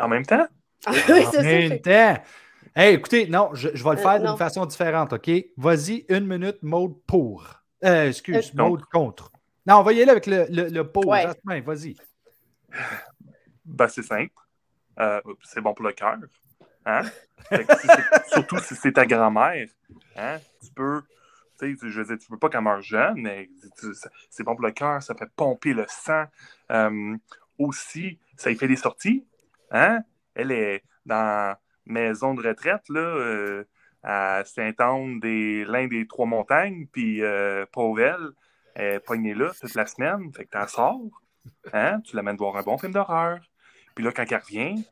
En 0.00 0.08
même 0.08 0.26
temps? 0.26 0.48
en 0.84 1.42
même 1.42 1.80
temps. 1.80 2.16
Hey, 2.74 2.94
écoutez, 2.94 3.26
non, 3.26 3.50
je, 3.52 3.68
vais 3.68 3.74
le 3.74 3.86
euh, 3.86 3.96
faire 3.96 4.18
d'une 4.18 4.38
façon 4.38 4.64
différente, 4.64 5.12
OK? 5.12 5.30
Vas-y, 5.58 6.06
une 6.08 6.26
minute, 6.26 6.62
mode 6.62 6.94
pour. 7.06 7.44
Euh, 7.84 8.08
excuse, 8.08 8.50
euh, 8.58 8.62
mode 8.62 8.82
contre. 8.86 9.30
Non, 9.66 9.76
on 9.76 9.82
va 9.82 9.92
y 9.92 10.00
aller 10.00 10.10
avec 10.10 10.26
le, 10.26 10.46
le, 10.48 10.82
pour. 10.82 11.04
Vas-y. 11.04 11.96
Ben, 13.66 13.88
c'est 13.88 14.02
simple. 14.02 14.32
c'est 15.42 15.60
bon 15.60 15.74
pour 15.74 15.84
le 15.84 15.92
cœur. 15.92 16.16
Hein? 16.86 17.02
surtout 18.32 18.58
si 18.60 18.74
c'est 18.74 18.92
ta 18.92 19.04
grand-mère. 19.04 19.68
Hein? 20.16 20.38
Tu 20.64 20.70
peux. 20.74 21.02
Je 21.60 22.00
veux 22.00 22.04
dire, 22.04 22.18
tu 22.18 22.32
veux 22.32 22.38
pas 22.38 22.48
qu'elle 22.48 22.62
meure 22.62 22.80
jeune, 22.80 23.20
mais 23.20 23.50
c'est 24.30 24.44
bon 24.44 24.56
pour 24.56 24.64
le 24.64 24.72
cœur, 24.72 25.02
ça 25.02 25.14
fait 25.14 25.30
pomper 25.36 25.74
le 25.74 25.84
sang. 25.88 26.24
aussi, 27.58 28.18
ça 28.38 28.50
y 28.50 28.56
fait 28.56 28.66
des 28.66 28.76
sorties. 28.76 29.26
Hein? 29.70 30.00
Elle 30.34 30.52
est 30.52 30.82
dans 31.04 31.54
maison 31.86 32.34
de 32.34 32.46
retraite 32.46 32.88
là, 32.88 33.00
euh, 33.00 33.64
à 34.02 34.42
Saint-Anne 34.44 35.20
des 35.20 35.64
l'un 35.64 35.86
des 35.86 36.06
trois 36.06 36.26
montagnes, 36.26 36.86
puis 36.92 37.22
euh, 37.22 37.64
Pauvel 37.72 38.18
est 38.74 39.00
poignée 39.00 39.34
là 39.34 39.52
toute 39.60 39.74
la 39.74 39.86
semaine, 39.86 40.32
fait 40.34 40.46
que 40.46 40.58
tu 40.58 40.68
sors, 40.68 41.22
hein, 41.72 42.00
tu 42.00 42.16
l'amènes 42.16 42.36
voir 42.36 42.56
un 42.56 42.62
bon 42.62 42.78
film 42.78 42.92
d'horreur. 42.92 43.38
Puis 43.94 44.04
là, 44.04 44.12
quand 44.12 44.24
elle 44.30 44.38
revient, 44.38 44.84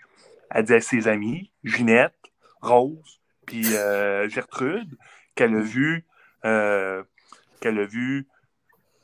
elle 0.50 0.64
dit 0.64 0.74
à 0.74 0.80
ses 0.80 1.08
amis, 1.08 1.50
Ginette, 1.64 2.14
Rose, 2.60 3.20
puis 3.46 3.76
euh, 3.76 4.28
Gertrude, 4.28 4.96
qu'elle 5.34 5.56
a 5.56 5.60
vu 5.60 6.04
qu'elle 6.42 7.78
a 7.78 7.84
vu 7.84 8.26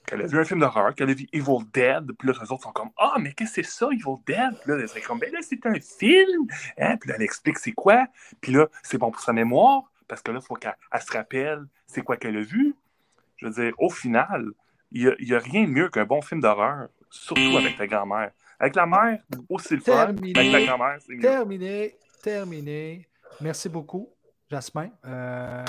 qu'elle 0.06 0.22
a 0.22 0.26
vu 0.26 0.38
un 0.38 0.44
film 0.44 0.60
d'horreur, 0.60 0.94
qu'elle 0.94 1.10
a 1.10 1.14
vu 1.14 1.26
Evil 1.32 1.64
Dead, 1.72 2.12
puis 2.18 2.28
là, 2.28 2.34
les 2.40 2.52
autres 2.52 2.62
sont 2.62 2.72
comme 2.72 2.90
Ah, 2.96 3.16
mais 3.20 3.32
qu'est-ce 3.32 3.56
que 3.56 3.62
c'est 3.62 3.70
ça, 3.70 3.86
Evil 3.92 4.16
Dead? 4.26 4.58
Puis 4.60 4.72
là, 4.72 4.78
elle 4.78 5.02
comme 5.02 5.18
Ben 5.18 5.32
là, 5.32 5.40
c'est 5.42 5.64
un 5.66 5.80
film. 5.80 6.46
Hein? 6.78 6.96
Puis 6.96 7.10
là, 7.10 7.16
elle 7.16 7.22
explique 7.22 7.58
c'est 7.58 7.72
quoi. 7.72 8.06
Puis 8.40 8.52
là, 8.52 8.68
c'est 8.82 8.98
bon 8.98 9.10
pour 9.10 9.20
sa 9.20 9.32
mémoire, 9.32 9.82
parce 10.08 10.22
que 10.22 10.30
là, 10.30 10.38
il 10.42 10.46
faut 10.46 10.54
qu'elle 10.54 10.74
se 11.00 11.12
rappelle 11.12 11.66
c'est 11.86 12.02
quoi 12.02 12.16
qu'elle 12.16 12.36
a 12.36 12.42
vu. 12.42 12.74
Je 13.36 13.46
veux 13.46 13.52
dire, 13.52 13.74
au 13.78 13.90
final, 13.90 14.46
il 14.92 15.14
n'y 15.20 15.34
a, 15.34 15.38
rien 15.38 15.64
de 15.64 15.70
mieux 15.70 15.88
qu'un 15.88 16.04
bon 16.04 16.22
film 16.22 16.40
d'horreur, 16.40 16.88
surtout 17.10 17.56
avec 17.56 17.76
ta 17.76 17.86
grand-mère. 17.86 18.30
Avec 18.58 18.74
la 18.74 18.86
mère, 18.86 19.18
aussi 19.48 19.74
le 19.74 19.80
fun. 19.80 20.08
Avec 20.08 20.34
la 20.34 20.64
grand-mère, 20.64 20.96
c'est 21.00 21.14
mieux. 21.14 21.20
Terminé, 21.20 21.96
terminé. 22.22 23.06
Merci 23.40 23.68
beaucoup, 23.68 24.08
Jasmin. 24.50 24.88
Euh, 25.04 25.64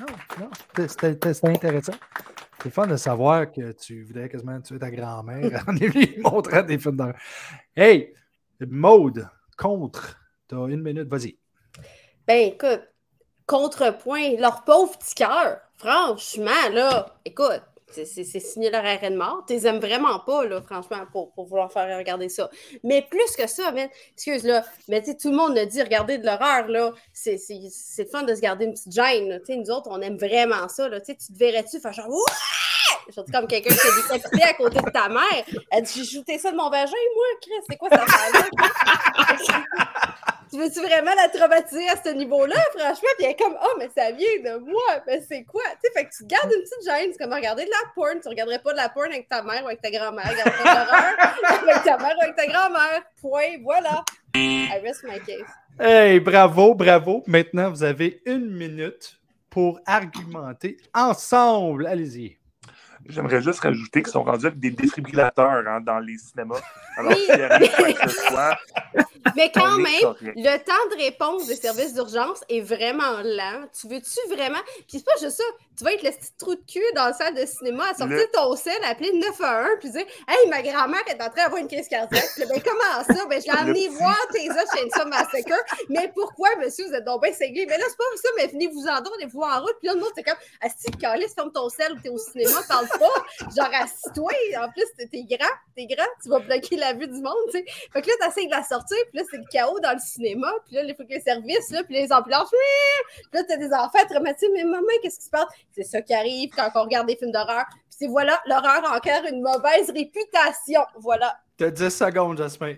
non, 0.00 0.06
non, 0.40 0.50
c'était 0.86 1.48
intéressant. 1.48 1.94
C'est 2.66 2.72
fun 2.72 2.88
de 2.88 2.96
savoir 2.96 3.52
que 3.52 3.70
tu 3.70 4.02
voudrais 4.02 4.28
quasiment 4.28 4.60
tuer 4.60 4.80
ta 4.80 4.90
grand-mère 4.90 5.62
en 5.68 5.72
lui 5.72 6.18
montrant 6.18 6.62
des 6.62 6.80
films 6.80 6.96
d'horreur. 6.96 7.14
Hey, 7.76 8.12
mode 8.58 9.28
contre. 9.56 10.18
Tu 10.48 10.56
as 10.56 10.66
une 10.66 10.82
minute, 10.82 11.06
vas-y. 11.06 11.38
Ben 12.26 12.48
écoute, 12.48 12.82
contrepoint, 13.46 14.34
leur 14.40 14.64
pauvre 14.64 14.98
petit 14.98 15.14
cœur. 15.14 15.60
Franchement, 15.76 16.68
là, 16.72 17.06
écoute, 17.24 17.62
c'est 17.90 18.40
signer 18.40 18.70
leur 18.70 18.84
arrêt 18.84 19.10
de 19.10 19.16
mort. 19.16 19.44
Tu 19.46 19.54
les 19.54 19.60
vraiment 19.60 20.20
pas, 20.20 20.44
là, 20.44 20.60
franchement, 20.60 21.04
pour, 21.12 21.32
vouloir 21.36 21.72
faire 21.72 21.96
regarder 21.96 22.28
ça. 22.28 22.50
Mais 22.82 23.02
plus 23.02 23.36
que 23.36 23.46
ça, 23.46 23.72
excuse, 24.14 24.44
là, 24.44 24.64
mais 24.88 25.02
tout 25.02 25.30
le 25.30 25.36
monde 25.36 25.56
a 25.56 25.66
dit 25.66 25.82
regarder 25.82 26.18
de 26.18 26.26
l'horreur, 26.26 26.68
là, 26.68 26.92
c'est 27.12 28.10
fun 28.10 28.24
de 28.24 28.34
se 28.34 28.40
garder 28.40 28.66
une 28.66 28.72
petite 28.72 28.92
gêne. 28.92 29.40
Nous 29.48 29.70
autres, 29.70 29.88
on 29.90 30.00
aime 30.00 30.16
vraiment 30.16 30.68
ça. 30.68 30.88
Là, 30.88 31.00
tu 31.00 31.16
te 31.16 31.32
verrais-tu 31.32 31.80
faire 31.80 31.92
genre 31.92 32.08
je 33.08 33.20
dis 33.20 33.32
comme 33.32 33.46
quelqu'un 33.46 33.70
qui 33.70 33.76
s'est 33.76 34.02
décapité 34.02 34.42
à 34.42 34.54
côté 34.54 34.80
de 34.80 34.90
ta 34.90 35.08
mère. 35.08 35.44
Elle 35.70 35.82
dit 35.82 36.04
J'ai 36.04 36.18
shooté 36.18 36.38
ça 36.38 36.50
de 36.50 36.56
mon 36.56 36.70
vagin, 36.70 36.92
moi, 37.14 37.26
Chris, 37.40 37.52
c'est 37.68 37.76
quoi 37.76 37.90
ça? 37.90 38.04
Tu 40.50 40.58
veux-tu 40.58 40.80
vraiment 40.80 41.12
la 41.16 41.28
traumatiser 41.28 41.88
à 41.88 41.96
ce 41.96 42.10
niveau-là, 42.10 42.56
franchement? 42.70 43.08
Puis 43.18 43.24
elle 43.24 43.32
est 43.32 43.36
comme, 43.36 43.56
oh, 43.60 43.74
mais 43.78 43.88
ça 43.96 44.12
vient 44.12 44.28
de 44.44 44.58
moi, 44.58 45.02
mais 45.06 45.20
c'est 45.20 45.42
quoi? 45.42 45.62
Tu 45.82 45.82
sais, 45.82 45.90
fait 45.92 46.04
que 46.04 46.10
tu 46.16 46.24
gardes 46.24 46.52
une 46.52 46.62
petite 46.62 46.84
gêne, 46.84 47.10
c'est 47.12 47.18
comme 47.18 47.32
regarder 47.32 47.64
de 47.64 47.70
la 47.70 47.90
porn. 47.94 48.20
Tu 48.22 48.28
regarderais 48.28 48.60
pas 48.60 48.70
de 48.70 48.76
la 48.76 48.88
porn 48.88 49.10
avec 49.10 49.28
ta 49.28 49.42
mère 49.42 49.64
ou 49.64 49.66
avec 49.66 49.82
ta 49.82 49.90
grand-mère. 49.90 50.26
Avec 50.26 51.82
ta 51.84 51.98
mère 51.98 52.14
ou 52.16 52.22
avec 52.22 52.36
ta 52.36 52.46
grand-mère. 52.46 53.02
Point, 53.20 53.58
voilà. 53.62 54.04
I 54.34 54.78
rest 54.82 55.02
my 55.04 55.18
case. 55.18 55.46
Hey, 55.78 56.20
bravo, 56.20 56.74
bravo. 56.74 57.22
Maintenant, 57.26 57.70
vous 57.70 57.82
avez 57.82 58.22
une 58.24 58.50
minute 58.50 59.18
pour 59.50 59.80
argumenter 59.84 60.78
ensemble. 60.94 61.86
Allez-y. 61.86 62.38
J'aimerais 63.08 63.42
juste 63.42 63.60
rajouter 63.60 64.02
qu'ils 64.02 64.12
sont 64.12 64.22
rendus 64.22 64.46
avec 64.46 64.58
des 64.58 64.70
défibrillateurs 64.70 65.66
hein, 65.66 65.80
dans 65.80 65.98
les 65.98 66.18
cinémas. 66.18 66.60
Alors, 66.96 67.12
oui. 67.12 67.96
Mais 69.36 69.50
quand 69.52 69.76
même, 69.78 70.14
le 70.20 70.56
temps 70.58 70.96
de 70.96 71.02
réponse 71.02 71.46
des 71.46 71.56
services 71.56 71.94
d'urgence 71.94 72.42
est 72.48 72.60
vraiment 72.60 73.20
lent. 73.22 73.66
Tu 73.78 73.88
veux-tu 73.88 74.34
vraiment? 74.34 74.60
Puis 74.88 74.98
c'est 74.98 75.04
pas 75.04 75.16
juste 75.20 75.36
ça. 75.38 75.44
Tu 75.76 75.84
vas 75.84 75.92
être 75.92 76.02
le 76.02 76.10
petit 76.10 76.32
trou 76.38 76.54
de 76.54 76.62
cul 76.66 76.80
dans 76.94 77.06
la 77.06 77.12
salle 77.12 77.34
de 77.34 77.44
cinéma 77.44 77.84
à 77.90 77.94
sortir 77.94 78.24
ton 78.32 78.56
sel, 78.56 78.76
appeler 78.84 79.12
911, 79.12 79.68
puis 79.80 79.90
dire 79.90 80.06
Hey, 80.26 80.48
ma 80.48 80.62
grand-mère 80.62 81.02
est 81.06 81.20
en 81.22 81.28
train 81.28 81.44
d'avoir 81.44 81.60
une 81.60 81.68
crise 81.68 81.88
cardiaque. 81.88 82.30
Puis, 82.34 82.44
ben, 82.46 82.60
comment 82.64 83.04
ça? 83.04 83.26
Ben, 83.26 83.40
je 83.40 83.52
l'ai 83.52 83.58
emmené 83.58 83.88
voir 83.88 84.16
tes 84.32 84.46
une 84.46 85.08
Massacre. 85.10 85.64
Mais 85.90 86.10
pourquoi, 86.14 86.48
monsieur, 86.56 86.86
vous 86.86 86.94
êtes 86.94 87.04
donc 87.04 87.22
bien 87.22 87.32
ségué? 87.32 87.66
Mais 87.68 87.76
là, 87.76 87.84
c'est 87.88 87.96
pas 87.96 88.04
ça, 88.16 88.28
mais 88.36 88.46
venez-vous 88.46 88.86
en 88.86 89.00
droit, 89.02 89.16
venez-vous 89.18 89.42
en 89.42 89.60
route. 89.60 89.76
Puis 89.80 89.88
là, 89.88 89.94
le 89.94 90.00
monde, 90.00 90.10
c'est 90.14 90.22
comme 90.22 90.38
Asti, 90.60 90.90
calice, 90.92 91.34
ferme 91.34 91.52
ton 91.52 91.68
sel 91.68 91.92
ou 91.92 92.00
t'es 92.00 92.08
au 92.08 92.18
cinéma, 92.18 92.60
parle 92.68 92.86
pas. 92.98 93.54
Genre, 93.56 93.74
assis-toi. 93.82 94.32
En 94.60 94.70
plus, 94.70 94.84
t'es 94.96 95.24
grand, 95.24 95.54
t'es 95.74 95.86
grand, 95.86 96.06
tu 96.22 96.28
vas 96.28 96.38
bloquer 96.38 96.76
la 96.76 96.92
vue 96.92 97.06
du 97.06 97.20
monde, 97.20 97.34
tu 97.50 97.58
sais. 97.58 97.64
Fait 97.92 98.02
que 98.02 98.08
là, 98.08 98.14
t'essayes 98.20 98.46
de 98.46 98.54
la 98.54 98.62
sortir, 98.62 98.98
puis 99.10 99.18
là, 99.18 99.24
c'est 99.30 99.38
le 99.38 99.44
chaos 99.50 99.78
dans 99.80 99.92
le 99.92 99.98
cinéma. 99.98 100.52
Puis 100.66 100.76
là, 100.76 100.82
il 100.84 100.94
faut 100.94 101.04
que 101.04 101.10
les 101.10 101.20
services, 101.20 101.70
là, 101.70 101.82
puis 101.84 101.94
les 101.94 102.12
ambulances, 102.12 102.50
puis 102.50 103.22
là, 103.32 103.44
t'as 103.44 103.56
des 103.56 103.72
enfants 103.72 104.06
traumatisés. 104.08 104.50
Mais 104.52 104.64
maman, 104.64 104.86
qu'est-ce 105.02 105.18
qui 105.18 105.26
se 105.26 105.30
passe? 105.30 105.48
C'est 105.72 105.84
ça 105.84 106.02
qui 106.02 106.14
arrive 106.14 106.50
quand 106.50 106.70
on 106.74 106.82
regarde 106.82 107.06
des 107.06 107.16
films 107.16 107.32
d'horreur. 107.32 107.64
Puis 107.70 107.96
c'est 107.98 108.06
voilà, 108.08 108.40
l'horreur 108.46 108.84
a 108.84 108.96
encore 108.96 109.30
une 109.30 109.42
mauvaise 109.42 109.90
réputation. 109.90 110.82
Voilà. 110.96 111.38
T'as 111.56 111.70
10 111.70 111.90
secondes, 111.90 112.38
Jasmin. 112.38 112.74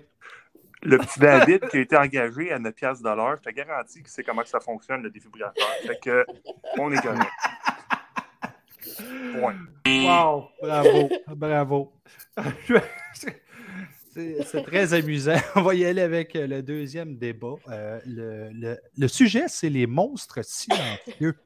Le 0.82 0.96
petit 0.98 1.18
David 1.18 1.68
qui 1.68 1.78
a 1.78 1.80
été 1.80 1.96
engagé 1.96 2.52
à 2.52 2.58
9 2.60 2.72
piastres 2.72 3.02
de 3.02 3.10
l'heure, 3.10 3.36
je 3.42 3.50
te 3.50 3.54
garantis 3.54 3.98
qu'il 3.98 4.08
sait 4.08 4.22
comment 4.22 4.44
ça 4.44 4.60
fonctionne, 4.60 5.02
le 5.02 5.10
défibrillateur. 5.10 5.66
Fait 5.84 5.98
que, 5.98 6.24
on 6.78 6.92
est 6.92 7.02
correct. 7.02 7.32
Point. 9.32 9.56
Wow, 9.86 10.48
bravo, 10.60 11.08
bravo. 11.34 11.92
C'est 14.18 14.64
très 14.64 14.94
amusant. 14.94 15.36
On 15.54 15.62
va 15.62 15.74
y 15.74 15.84
aller 15.84 16.02
avec 16.02 16.34
euh, 16.34 16.46
le 16.46 16.62
deuxième 16.62 17.16
débat. 17.16 17.54
Euh, 17.68 18.00
le, 18.04 18.76
le, 18.96 19.08
sujet, 19.08 19.44
c'est 19.46 19.68
les 19.68 19.86
monstres 19.86 20.44
silencieux. 20.44 21.38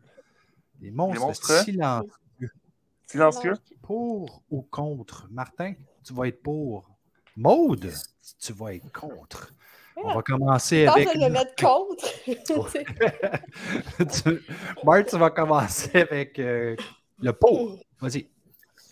Les 0.80 0.90
monstres, 0.90 1.64
silencieux. 1.64 2.50
Silencieux? 3.06 3.54
Pour 3.82 4.42
ou 4.50 4.62
contre? 4.62 5.28
Martin, 5.30 5.74
tu 6.02 6.14
vas 6.14 6.28
être 6.28 6.42
pour. 6.42 6.88
Maude, 7.36 7.92
tu 8.40 8.52
vas 8.54 8.74
être 8.74 8.90
contre. 8.90 9.52
On 9.96 10.14
va 10.14 10.22
commencer 10.22 10.86
avec. 10.86 11.14
de 11.14 11.20
le 11.20 11.28
mettre 11.30 11.54
contre. 11.56 12.06
Marc, 14.84 15.06
tu 15.06 15.18
vas 15.18 15.30
commencer 15.30 16.00
avec 16.00 16.38
euh, 16.38 16.74
le 17.22 17.32
pour. 17.32 17.78
Vas-y. 18.00 18.26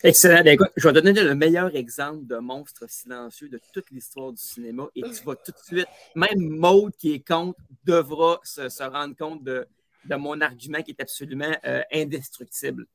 Excellent. 0.03 0.43
Ben, 0.43 0.57
je 0.75 0.87
vais 0.87 0.93
donner 0.93 1.13
le 1.13 1.35
meilleur 1.35 1.75
exemple 1.75 2.25
de 2.25 2.37
monstre 2.37 2.89
silencieux 2.89 3.49
de 3.49 3.59
toute 3.71 3.91
l'histoire 3.91 4.31
du 4.31 4.41
cinéma 4.41 4.87
et 4.95 5.01
tu 5.03 5.23
vas 5.23 5.35
tout 5.35 5.51
de 5.51 5.57
suite, 5.63 5.87
même 6.15 6.39
Maud 6.39 6.95
qui 6.97 7.13
est 7.13 7.27
contre, 7.27 7.59
devra 7.83 8.39
se, 8.43 8.83
rendre 8.83 9.15
compte 9.15 9.43
de, 9.43 9.67
mon 10.09 10.41
argument 10.41 10.81
qui 10.81 10.91
est 10.91 11.01
absolument 11.01 11.55
euh, 11.65 11.83
indestructible. 11.93 12.87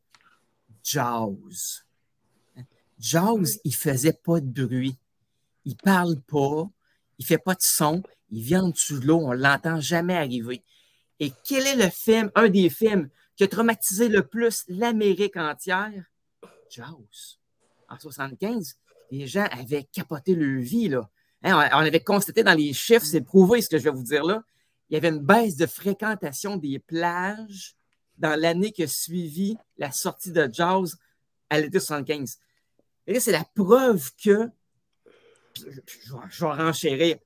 Jaws. 0.83 1.85
Jaws, 2.99 3.59
il 3.64 3.75
faisait 3.75 4.12
pas 4.12 4.40
de 4.40 4.66
bruit. 4.66 4.97
Il 5.64 5.76
parle 5.76 6.21
pas, 6.21 6.69
il 7.19 7.26
fait 7.26 7.38
pas 7.38 7.55
de 7.55 7.62
son, 7.62 8.02
il 8.31 8.43
vient 8.43 8.64
en 8.64 8.69
dessous 8.71 8.99
de 8.99 9.07
l'eau, 9.07 9.21
on 9.23 9.33
l'entend 9.33 9.81
jamais 9.81 10.16
arriver. 10.16 10.62
Et 11.21 11.33
quel 11.45 11.66
est 11.66 11.76
le 11.76 11.90
film, 11.90 12.31
un 12.35 12.49
des 12.49 12.69
films 12.69 13.11
qui 13.37 13.45
a 13.45 13.49
traumatisé 13.49 14.09
le 14.09 14.26
plus 14.26 14.64
l'Amérique 14.69 15.37
entière? 15.37 16.05
Jaws. 16.71 17.38
En 17.88 17.99
75, 17.99 18.76
les 19.11 19.26
gens 19.26 19.47
avaient 19.52 19.85
capoté 19.85 20.35
leur 20.35 20.61
vie, 20.61 20.88
là. 20.88 21.09
Hein, 21.43 21.69
on 21.73 21.78
avait 21.78 22.00
constaté 22.00 22.43
dans 22.43 22.55
les 22.55 22.73
chiffres, 22.73 23.05
c'est 23.05 23.21
prouvé 23.21 23.62
ce 23.62 23.69
que 23.69 23.78
je 23.78 23.85
vais 23.85 23.90
vous 23.90 24.02
dire 24.02 24.25
là, 24.25 24.43
il 24.88 24.95
y 24.95 24.97
avait 24.97 25.09
une 25.09 25.21
baisse 25.21 25.57
de 25.57 25.66
fréquentation 25.66 26.57
des 26.57 26.78
plages 26.78 27.76
dans 28.19 28.38
l'année 28.38 28.73
qui 28.73 28.83
a 28.83 28.88
suivi 28.88 29.57
la 29.76 29.93
sortie 29.93 30.33
de 30.33 30.49
Jaws 30.52 30.97
à 31.50 31.61
l'été 31.61 31.81
75. 31.81 32.38
Et 33.07 33.14
là, 33.14 33.21
c'est 33.21 33.33
la 33.33 33.45
preuve 33.55 34.11
que. 34.23 34.49
Je, 35.55 36.45
vais 36.45 36.52
renchérir. 36.52 37.19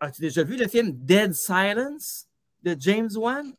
As-tu 0.00 0.22
déjà 0.22 0.42
vu 0.44 0.56
le 0.56 0.68
film 0.68 0.92
Dead 0.92 1.32
Silence 1.34 2.28
de 2.62 2.76
James 2.78 3.10
Wan? 3.16 3.52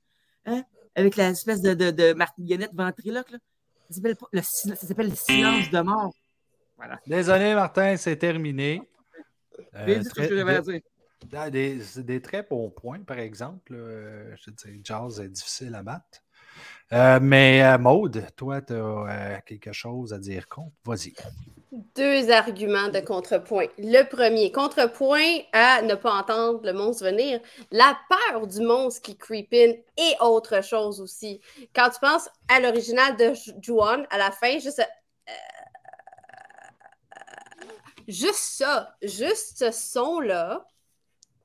Hein? 0.46 0.64
Avec 0.98 1.16
l'espèce 1.16 1.62
de, 1.62 1.76
de, 1.76 1.92
de 1.92 2.14
martionnette 2.14 2.74
ventriloque. 2.74 3.32
Là? 3.32 3.38
Ça 3.90 4.76
s'appelle 4.76 5.10
le, 5.10 5.16
silence 5.16 5.70
de 5.70 5.80
mort. 5.80 6.12
Voilà. 6.76 7.00
Désolé, 7.06 7.54
Martin, 7.54 7.96
c'est 7.98 8.18
terminé. 8.18 8.82
Euh, 9.76 10.04
ce 10.04 10.10
que 10.10 10.24
je 10.24 10.34
vais 10.34 10.62
dire. 10.62 11.52
Des, 11.52 11.82
des, 12.04 12.22
très 12.22 12.44
bons 12.44 12.70
points, 12.72 13.00
par 13.00 13.20
exemple. 13.20 13.74
Euh, 13.76 14.36
je 14.38 14.52
dis, 14.52 14.82
Jazz 14.84 15.20
est 15.20 15.30
difficile 15.30 15.76
à 15.76 15.84
battre. 15.84 16.24
Euh, 16.94 17.20
mais 17.22 17.64
euh, 17.64 17.78
Maude, 17.78 18.26
toi, 18.36 18.62
tu 18.62 18.74
as 18.74 19.42
quelque 19.46 19.74
chose 19.74 20.14
à 20.14 20.20
dire 20.20 20.48
contre? 20.48 20.76
Vas-y. 20.84 21.14
Deux 21.72 22.32
arguments 22.32 22.88
de 22.88 23.02
contrepoint. 23.02 23.68
Le 23.78 24.04
premier, 24.04 24.54
contrepoint 24.54 25.40
à 25.52 25.82
ne 25.82 25.96
pas 25.96 26.14
entendre 26.14 26.62
le 26.64 26.72
monstre 26.72 27.04
venir. 27.04 27.42
La 27.72 27.98
peur 28.10 28.48
du 28.48 28.62
monstre 28.62 29.02
qui 29.02 29.18
creep 29.18 29.54
in 29.54 29.74
et 29.98 30.16
autre 30.22 30.64
chose 30.64 31.02
aussi. 31.02 31.42
Quand 31.76 31.90
tu 31.90 32.00
penses 32.00 32.30
à 32.48 32.62
l'original 32.62 33.18
de 33.18 33.34
Juan, 33.62 34.08
à 34.10 34.18
la 34.18 34.32
fin, 34.32 34.60
juste. 34.60 34.82
juste 38.08 38.36
ça, 38.36 38.96
juste 39.02 39.58
ce 39.58 39.72
son-là, 39.72 40.66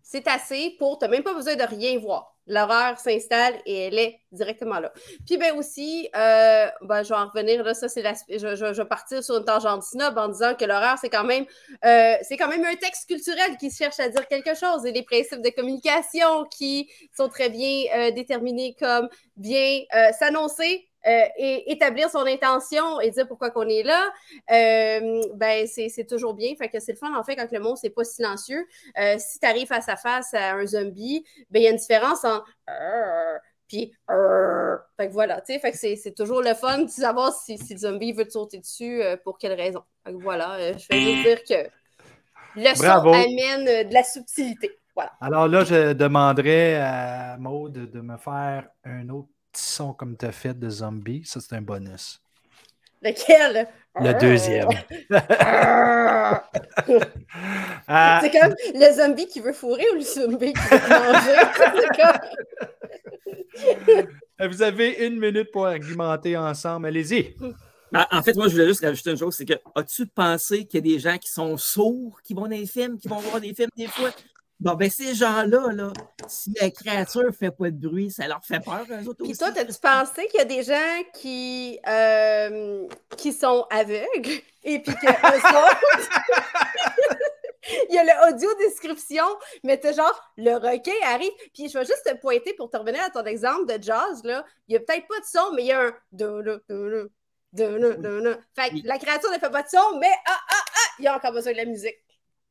c'est 0.02 0.28
assez 0.28 0.76
pour, 0.78 0.98
tu 0.98 1.08
même 1.08 1.24
pas 1.24 1.34
besoin 1.34 1.56
de 1.56 1.64
rien 1.64 1.98
voir. 1.98 2.31
L'horreur 2.46 2.98
s'installe 2.98 3.54
et 3.66 3.86
elle 3.86 3.98
est 3.98 4.20
directement 4.32 4.80
là. 4.80 4.92
Puis 5.26 5.36
ben 5.36 5.56
aussi, 5.56 6.08
euh, 6.16 6.68
ben, 6.82 7.02
je 7.02 7.10
vais 7.10 7.14
en 7.14 7.28
revenir, 7.28 7.62
là, 7.62 7.72
ça 7.72 7.88
c'est 7.88 8.02
je, 8.28 8.56
je, 8.56 8.64
vais 8.64 8.84
partir 8.84 9.22
sur 9.22 9.36
une 9.36 9.44
tangente 9.44 9.84
snob 9.84 10.18
en 10.18 10.28
disant 10.28 10.54
que 10.54 10.64
l'horreur, 10.64 10.98
c'est 11.00 11.08
quand 11.08 11.24
même 11.24 11.44
euh, 11.84 12.14
c'est 12.22 12.36
quand 12.36 12.48
même 12.48 12.64
un 12.64 12.74
texte 12.74 13.08
culturel 13.08 13.56
qui 13.58 13.70
cherche 13.70 14.00
à 14.00 14.08
dire 14.08 14.26
quelque 14.26 14.54
chose 14.54 14.84
et 14.86 14.92
les 14.92 15.02
principes 15.04 15.42
de 15.42 15.50
communication 15.50 16.44
qui 16.50 16.90
sont 17.16 17.28
très 17.28 17.48
bien 17.48 17.84
euh, 17.94 18.10
déterminés 18.10 18.74
comme 18.78 19.08
bien 19.36 19.82
s'annoncer, 20.18 20.88
euh, 21.06 21.24
et 21.36 21.72
établir 21.72 22.08
son 22.10 22.26
intention 22.26 23.00
et 23.00 23.10
dire 23.10 23.26
pourquoi 23.26 23.50
qu'on 23.50 23.68
est 23.68 23.82
là, 23.82 24.12
euh, 24.52 25.22
ben 25.34 25.66
c'est 25.66 26.06
toujours 26.06 26.34
bien. 26.34 26.54
Fait 26.56 26.68
que 26.68 26.78
c'est 26.78 26.92
le 26.92 26.98
fun, 26.98 27.14
en 27.14 27.24
fait, 27.24 27.34
quand 27.34 27.50
le 27.50 27.60
monstre 27.60 27.86
n'est 27.86 27.92
pas 27.92 28.04
silencieux. 28.04 28.66
Euh, 28.98 29.16
si 29.18 29.40
tu 29.40 29.46
arrives 29.46 29.66
face 29.66 29.88
à 29.88 29.96
face 29.96 30.32
à 30.34 30.52
un 30.52 30.66
zombie, 30.66 31.24
ben 31.50 31.60
il 31.60 31.64
y 31.64 31.68
a 31.68 31.70
une 31.70 31.76
différence 31.76 32.24
en 32.24 32.42
puis 33.68 33.90
fait 34.98 35.08
que 35.08 35.12
voilà, 35.12 35.40
tu 35.40 35.54
sais, 35.54 35.58
fait 35.58 35.72
que 35.72 35.78
c'est 35.78 36.14
toujours 36.14 36.42
le 36.42 36.52
fun 36.52 36.82
de 36.82 36.90
savoir 36.90 37.32
si, 37.32 37.56
si, 37.56 37.72
le 37.72 37.78
zombie 37.78 38.12
veut 38.12 38.26
te 38.26 38.32
sauter 38.32 38.58
dessus, 38.58 39.02
pour 39.24 39.38
quelle 39.38 39.54
raison. 39.54 39.82
Fait 40.04 40.12
que 40.12 40.18
voilà, 40.22 40.72
je 40.76 40.86
vais 40.90 41.00
juste 41.00 41.22
dire 41.26 41.42
que 41.44 41.70
le 42.60 42.74
son 42.74 43.12
amène 43.12 43.88
de 43.88 43.94
la 43.94 44.02
subtilité. 44.02 44.78
Voilà. 44.94 45.12
Alors 45.22 45.48
là, 45.48 45.64
je 45.64 45.94
demanderais 45.94 46.74
à 46.74 47.38
Maud 47.38 47.72
de 47.72 48.00
me 48.02 48.18
faire 48.18 48.68
un 48.84 49.08
autre 49.08 49.30
petit 49.52 49.62
son 49.62 49.92
comme 49.92 50.16
tu 50.16 50.26
as 50.26 50.32
fait 50.32 50.58
de 50.58 50.68
zombie, 50.68 51.22
ça 51.24 51.40
c'est 51.40 51.54
un 51.54 51.62
bonus. 51.62 52.20
Lequel? 53.02 53.68
Le 54.00 54.18
deuxième. 54.18 54.68
Ah. 57.86 58.20
C'est 58.22 58.30
comme 58.30 58.54
le 58.74 58.92
zombie 58.92 59.26
qui 59.26 59.40
veut 59.40 59.52
fourrer 59.52 59.84
ou 59.92 59.96
le 59.96 60.00
zombie 60.00 60.52
qui 60.52 60.62
veut 60.62 60.78
manger? 60.88 61.36
Vous 64.48 64.62
avez 64.62 65.06
une 65.06 65.18
minute 65.18 65.50
pour 65.52 65.66
argumenter 65.66 66.36
ensemble. 66.36 66.86
Allez-y. 66.86 67.36
Ben, 67.92 68.06
en 68.10 68.22
fait, 68.22 68.34
moi, 68.34 68.48
je 68.48 68.52
voulais 68.52 68.68
juste 68.68 68.82
rajouter 68.82 69.10
une 69.10 69.18
chose, 69.18 69.36
c'est 69.36 69.44
que 69.44 69.54
as-tu 69.74 70.06
pensé 70.06 70.64
qu'il 70.64 70.78
y 70.78 70.90
a 70.92 70.94
des 70.94 70.98
gens 70.98 71.18
qui 71.18 71.30
sont 71.30 71.58
sourds, 71.58 72.22
qui 72.22 72.32
vont 72.32 72.42
dans 72.42 72.48
les 72.48 72.66
films, 72.66 72.98
qui 72.98 73.08
vont 73.08 73.18
voir 73.18 73.40
des 73.40 73.52
films 73.52 73.68
des 73.76 73.86
fois? 73.86 74.10
Bon, 74.62 74.74
ben 74.74 74.88
ces 74.88 75.16
gens-là, 75.16 75.72
là, 75.72 75.92
si 76.28 76.52
la 76.60 76.70
créature 76.70 77.24
ne 77.24 77.32
fait 77.32 77.50
pas 77.50 77.68
de 77.68 77.88
bruit, 77.88 78.12
ça 78.12 78.28
leur 78.28 78.44
fait 78.44 78.60
peur, 78.60 78.86
eux 78.88 79.08
autres 79.08 79.24
Puis 79.24 79.36
toi, 79.36 79.48
as-tu 79.48 79.80
pensé 79.80 80.28
qu'il 80.28 80.38
y 80.38 80.40
a 80.40 80.44
des 80.44 80.62
gens 80.62 81.02
qui, 81.14 81.80
euh, 81.88 82.86
qui 83.16 83.32
sont 83.32 83.66
aveugles 83.70 84.40
et 84.62 84.78
puis 84.78 84.94
que 84.94 85.06
Il 87.90 87.94
y 87.94 87.98
a 87.98 88.04
l'audio 88.04 88.54
description, 88.54 89.24
mais 89.64 89.80
tu 89.80 89.92
genre 89.92 90.32
le 90.36 90.54
requin 90.54 90.92
arrive. 91.06 91.32
Puis 91.52 91.68
je 91.68 91.76
vais 91.76 91.84
juste 91.84 92.04
te 92.04 92.14
pointer 92.20 92.54
pour 92.54 92.70
te 92.70 92.76
revenir 92.76 93.02
à 93.02 93.10
ton 93.10 93.24
exemple 93.24 93.66
de 93.66 93.82
jazz. 93.82 94.22
Là. 94.22 94.44
Il 94.68 94.72
n'y 94.72 94.76
a 94.76 94.80
peut-être 94.80 95.08
pas 95.08 95.18
de 95.18 95.24
son, 95.24 95.52
mais 95.56 95.62
il 95.62 95.68
y 95.68 95.72
a 95.72 95.80
un. 95.80 95.92
Fait 98.54 98.70
que 98.70 98.86
la 98.86 98.98
créature 98.98 99.32
ne 99.32 99.38
fait 99.38 99.50
pas 99.50 99.64
de 99.64 99.68
son, 99.68 99.98
mais 99.98 100.12
ah, 100.26 100.38
ah, 100.50 100.54
ah, 100.54 100.90
il 101.00 101.04
y 101.04 101.08
a 101.08 101.16
encore 101.16 101.32
besoin 101.32 101.50
de 101.50 101.56
la 101.56 101.64
musique 101.64 101.98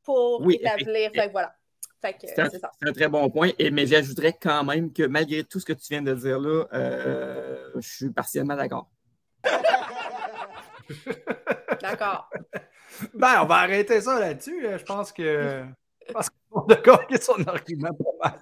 pour 0.04 0.46
établir. 0.52 1.12
Fait 1.16 1.28
que 1.28 1.32
voilà. 1.32 1.56
C'est 2.02 2.40
un, 2.40 2.94
très 2.94 3.08
bon 3.08 3.30
point. 3.30 3.52
Et, 3.60 3.70
mais 3.70 3.86
j'ajouterais 3.86 4.36
quand 4.40 4.64
même 4.64 4.92
que 4.92 5.04
malgré 5.04 5.44
tout 5.44 5.60
ce 5.60 5.66
que 5.66 5.74
tu 5.74 5.88
viens 5.90 6.02
de 6.02 6.14
dire 6.14 6.40
là, 6.40 6.66
euh, 6.74 7.72
je 7.76 7.88
suis 7.88 8.10
partiellement 8.10 8.56
d'accord. 8.56 8.90
d'accord. 11.82 12.30
Ben, 13.14 13.42
on 13.42 13.46
va 13.46 13.56
arrêter 13.56 14.02
ça 14.02 14.20
là-dessus. 14.20 14.66
Je 14.78 14.84
pense 14.84 15.12
que. 15.12 15.64
Je 16.08 16.14
pense 16.14 16.30
qu'on 16.30 16.62
a 16.62 16.66
d'accord 16.68 17.02
son 17.22 17.48
argument 17.48 17.94
pas 17.94 18.30
mal. 18.30 18.40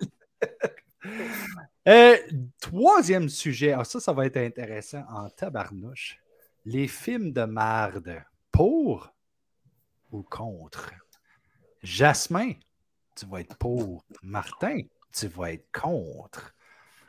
Euh, 1.88 2.18
troisième 2.60 3.30
sujet. 3.30 3.74
Ah, 3.74 3.84
ça, 3.84 4.00
ça 4.00 4.14
va 4.14 4.26
être 4.26 4.38
intéressant 4.38 5.04
en 5.10 5.30
tabarnouche. 5.30 6.20
Les 6.66 6.88
films 6.88 7.32
de 7.32 7.44
marde. 7.44 8.24
Pour 8.52 9.14
ou 10.12 10.24
contre? 10.24 10.92
Jasmin, 11.82 12.54
tu 13.20 13.26
vas 13.26 13.42
être 13.42 13.56
pour. 13.58 14.04
Martin, 14.24 14.82
tu 15.12 15.28
vas 15.28 15.52
être 15.52 15.68
contre. 15.72 16.54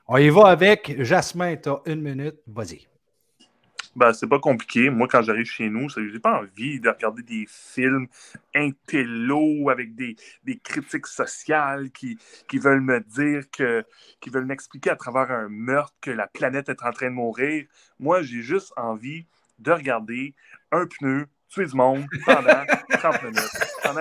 On 0.09 0.17
y 0.17 0.29
va 0.29 0.49
avec 0.49 1.03
Jasmin, 1.03 1.57
tu 1.57 1.69
as 1.69 1.81
une 1.87 2.03
minute, 2.03 2.37
vas-y. 2.47 2.87
Ben, 3.95 4.13
c'est 4.13 4.29
pas 4.29 4.39
compliqué. 4.39 4.89
Moi, 4.89 5.09
quand 5.09 5.23
j'arrive 5.23 5.47
chez 5.47 5.69
nous, 5.69 5.89
j'ai 5.89 6.21
pas 6.21 6.41
envie 6.41 6.81
de 6.81 6.89
regarder 6.89 7.23
des 7.23 7.45
films 7.49 8.07
intello 8.55 9.69
avec 9.69 9.95
des, 9.95 10.17
critiques 10.63 11.07
sociales 11.07 11.91
qui, 11.91 12.19
qui 12.49 12.59
veulent 12.59 12.81
me 12.81 13.01
dire 13.01 13.51
que, 13.51 13.85
qui 14.21 14.31
veulent 14.31 14.47
m'expliquer 14.47 14.91
à 14.91 14.97
travers 14.97 15.31
un 15.31 15.49
meurtre 15.49 15.95
que 16.01 16.11
la 16.11 16.29
planète 16.29 16.69
est 16.69 16.83
en 16.83 16.93
train 16.93 17.11
de 17.11 17.15
mourir. 17.15 17.67
Moi, 17.99 18.23
j'ai 18.23 18.43
juste 18.43 18.73
envie 18.77 19.27
de 19.59 19.73
regarder 19.73 20.35
un 20.73 20.87
pneu 20.87 21.27
tuer 21.51 21.67
du 21.67 21.77
monde 21.77 22.07
pendant 22.25 22.65
30 22.91 23.23
minutes. 23.25 23.51
Pendant. 23.83 24.01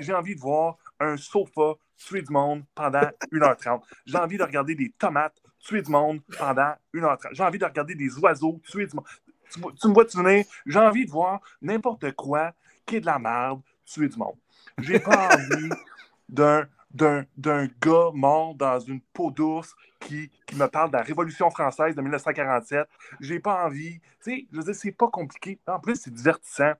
J'ai 0.00 0.14
envie 0.14 0.34
de 0.34 0.40
voir 0.40 0.76
un 1.02 1.16
sofa 1.16 1.74
tuer 1.96 2.22
du 2.22 2.32
monde 2.32 2.64
pendant 2.74 3.10
1h30. 3.32 3.80
J'ai 4.06 4.18
envie 4.18 4.36
de 4.36 4.42
regarder 4.42 4.74
des 4.74 4.90
tomates 4.98 5.36
tuer 5.60 5.82
du 5.82 5.90
monde 5.90 6.20
pendant 6.38 6.74
1h30. 6.94 7.28
J'ai 7.32 7.42
envie 7.42 7.58
de 7.58 7.64
regarder 7.64 7.94
des 7.94 8.18
oiseaux 8.18 8.60
tuer 8.68 8.86
du 8.86 8.96
monde. 8.96 9.06
Tu, 9.50 9.88
me 9.88 9.92
vois 9.92 10.04
tu 10.04 10.16
venir? 10.16 10.44
J'ai 10.66 10.78
envie 10.78 11.04
de 11.04 11.10
voir 11.10 11.40
n'importe 11.60 12.12
quoi 12.12 12.52
qui 12.86 12.96
est 12.96 13.00
de 13.00 13.06
la 13.06 13.18
merde 13.18 13.60
tuer 13.84 14.08
du 14.08 14.16
monde. 14.16 14.36
J'ai 14.78 14.98
pas 14.98 15.28
envie 15.34 15.70
d'un 16.28 16.66
d'un 16.94 17.66
gars 17.80 18.10
mort 18.12 18.54
dans 18.54 18.78
une 18.78 19.00
peau 19.00 19.30
d'ours 19.30 19.74
qui, 19.98 20.30
qui, 20.46 20.56
me 20.56 20.66
parle 20.66 20.90
de 20.90 20.98
la 20.98 21.02
Révolution 21.02 21.50
française 21.50 21.94
de 21.94 22.02
1947. 22.02 22.86
J'ai 23.20 23.40
pas 23.40 23.64
envie. 23.64 23.98
Tu 24.22 24.30
sais, 24.30 24.46
je 24.52 24.58
veux 24.58 24.64
dire, 24.64 24.74
c'est 24.74 24.92
pas 24.92 25.08
compliqué. 25.08 25.58
En 25.66 25.80
plus, 25.80 25.96
c'est 25.96 26.12
divertissant. 26.12 26.72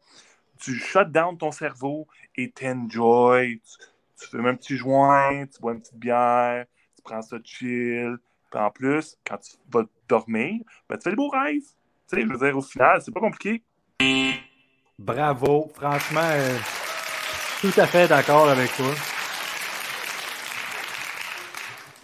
Tu 0.59 0.75
shut 0.75 1.11
down 1.11 1.39
ton 1.39 1.51
cerveau 1.51 2.07
et 2.37 2.51
t'enjoy 2.51 3.61
tu 3.61 3.92
fais 4.27 4.39
un 4.39 4.55
petit 4.55 4.77
joint, 4.77 5.47
tu 5.47 5.61
bois 5.61 5.73
une 5.73 5.81
petite 5.81 5.97
bière, 5.97 6.67
tu 6.97 7.03
prends 7.03 7.23
ça 7.23 7.37
chill. 7.45 8.17
Puis 8.51 8.61
en 8.61 8.71
plus, 8.71 9.17
quand 9.27 9.39
tu 9.39 9.57
vas 9.73 9.85
dormir, 10.09 10.61
ben, 10.89 10.97
tu 10.97 11.05
fais 11.05 11.11
le 11.11 11.17
beau 11.17 11.29
rêve. 11.29 11.63
Tu 11.63 12.17
sais, 12.17 12.23
je 12.23 12.27
veux 12.27 12.39
dire, 12.39 12.57
au 12.57 12.63
final, 12.63 13.01
c'est 13.03 13.13
pas 13.13 13.21
compliqué. 13.21 13.63
Bravo. 14.99 15.71
Franchement, 15.75 16.21
euh, 16.23 16.59
tout 17.61 17.73
à 17.81 17.87
fait 17.87 18.09
d'accord 18.09 18.49
avec 18.49 18.71
toi. 18.77 18.93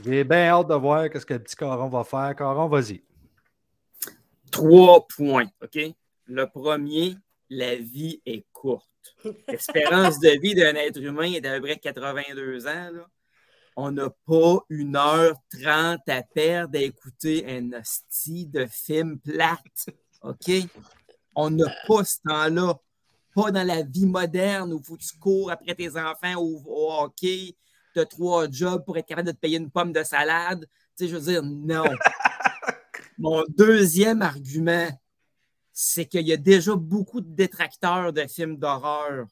J'ai 0.05 0.25
bien 0.25 0.49
hâte 0.49 0.69
de 0.69 0.75
voir 0.75 1.05
ce 1.13 1.27
que 1.27 1.35
le 1.35 1.41
petit 1.41 1.57
Caron 1.57 1.89
va 1.89 2.05
faire. 2.05 2.35
Caron, 2.37 2.69
vas-y. 2.69 3.03
Trois 4.51 5.07
points, 5.07 5.49
OK? 5.63 5.79
Le 6.27 6.47
premier, 6.47 7.17
la 7.51 7.75
vie 7.77 8.23
est 8.25 8.47
courte. 8.53 8.89
L'espérance 9.49 10.19
de 10.21 10.41
vie 10.41 10.55
d'un 10.55 10.75
être 10.75 11.01
humain 11.01 11.33
est 11.33 11.41
d'à 11.41 11.55
peu 11.55 11.63
près 11.63 11.79
82 11.79 12.67
ans. 12.67 12.91
On 13.77 13.93
n'a 13.93 14.11
pas 14.27 14.59
une 14.71 14.97
heure 14.97 15.37
trente 15.51 16.09
à 16.09 16.23
perdre 16.23 16.77
à 16.79 16.83
écouter 16.83 17.45
un 17.49 17.73
hostie 17.79 18.47
de 18.47 18.67
film 18.67 19.19
plate. 19.21 19.87
OK? 20.23 20.51
On 21.37 21.51
n'a 21.51 21.73
pas 21.87 22.05
ce 22.05 22.17
temps-là. 22.29 22.75
Pas 23.35 23.51
dans 23.53 23.67
la 23.67 23.83
vie 23.83 24.07
moderne 24.07 24.73
où 24.73 24.81
tu 24.81 25.19
cours 25.21 25.51
après 25.53 25.75
tes 25.75 25.91
enfants 25.91 26.35
au, 26.37 26.61
au 26.67 26.93
hockey, 26.93 27.55
tu 27.95 28.01
as 28.01 28.07
trois 28.07 28.51
jobs 28.51 28.85
pour 28.85 28.97
être 28.99 29.07
capable 29.07 29.29
de 29.29 29.33
te 29.33 29.39
payer 29.39 29.59
une 29.59 29.71
pomme 29.71 29.93
de 29.93 30.03
salade. 30.03 30.67
Tu 30.97 31.05
sais, 31.05 31.09
je 31.09 31.17
veux 31.17 31.33
dire, 31.33 31.43
non. 31.43 31.85
Mon 33.19 33.45
deuxième 33.49 34.23
argument, 34.23 34.89
c'est 35.81 36.07
qu'il 36.07 36.27
y 36.27 36.33
a 36.33 36.37
déjà 36.37 36.75
beaucoup 36.75 37.21
de 37.21 37.33
détracteurs 37.33 38.13
de 38.13 38.27
films 38.27 38.57
d'horreur. 38.57 39.29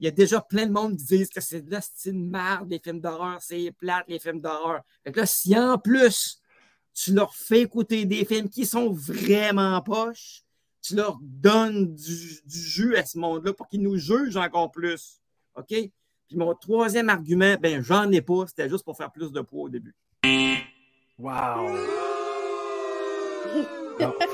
Il 0.00 0.06
y 0.06 0.08
a 0.08 0.10
déjà 0.10 0.40
plein 0.40 0.66
de 0.66 0.72
monde 0.72 0.96
qui 0.96 1.04
disent 1.04 1.30
que 1.30 1.40
c'est 1.40 1.62
de 1.62 1.70
la 1.70 1.80
style 1.80 2.18
marde, 2.18 2.68
les 2.68 2.80
films 2.80 3.00
d'horreur, 3.00 3.38
c'est 3.40 3.70
plate, 3.78 4.04
les 4.08 4.18
films 4.18 4.40
d'horreur. 4.40 4.80
Fait 5.04 5.12
que 5.12 5.20
là, 5.20 5.26
si 5.26 5.56
en 5.56 5.78
plus, 5.78 6.42
tu 6.92 7.14
leur 7.14 7.32
fais 7.36 7.60
écouter 7.60 8.04
des 8.04 8.24
films 8.24 8.48
qui 8.48 8.66
sont 8.66 8.90
vraiment 8.90 9.80
poches, 9.80 10.42
tu 10.82 10.96
leur 10.96 11.18
donnes 11.22 11.94
du, 11.94 12.40
du 12.44 12.58
jus 12.58 12.96
à 12.96 13.04
ce 13.04 13.16
monde-là 13.16 13.52
pour 13.52 13.68
qu'ils 13.68 13.82
nous 13.82 13.96
jugent 13.96 14.36
encore 14.36 14.72
plus. 14.72 15.20
OK? 15.54 15.68
Puis 15.68 15.92
mon 16.36 16.52
troisième 16.56 17.08
argument, 17.08 17.54
ben 17.60 17.80
j'en 17.80 18.10
ai 18.10 18.22
pas, 18.22 18.44
c'était 18.48 18.68
juste 18.68 18.84
pour 18.84 18.96
faire 18.96 19.12
plus 19.12 19.30
de 19.30 19.40
poids 19.40 19.62
au 19.62 19.68
début. 19.68 19.94
Wow! 21.16 21.76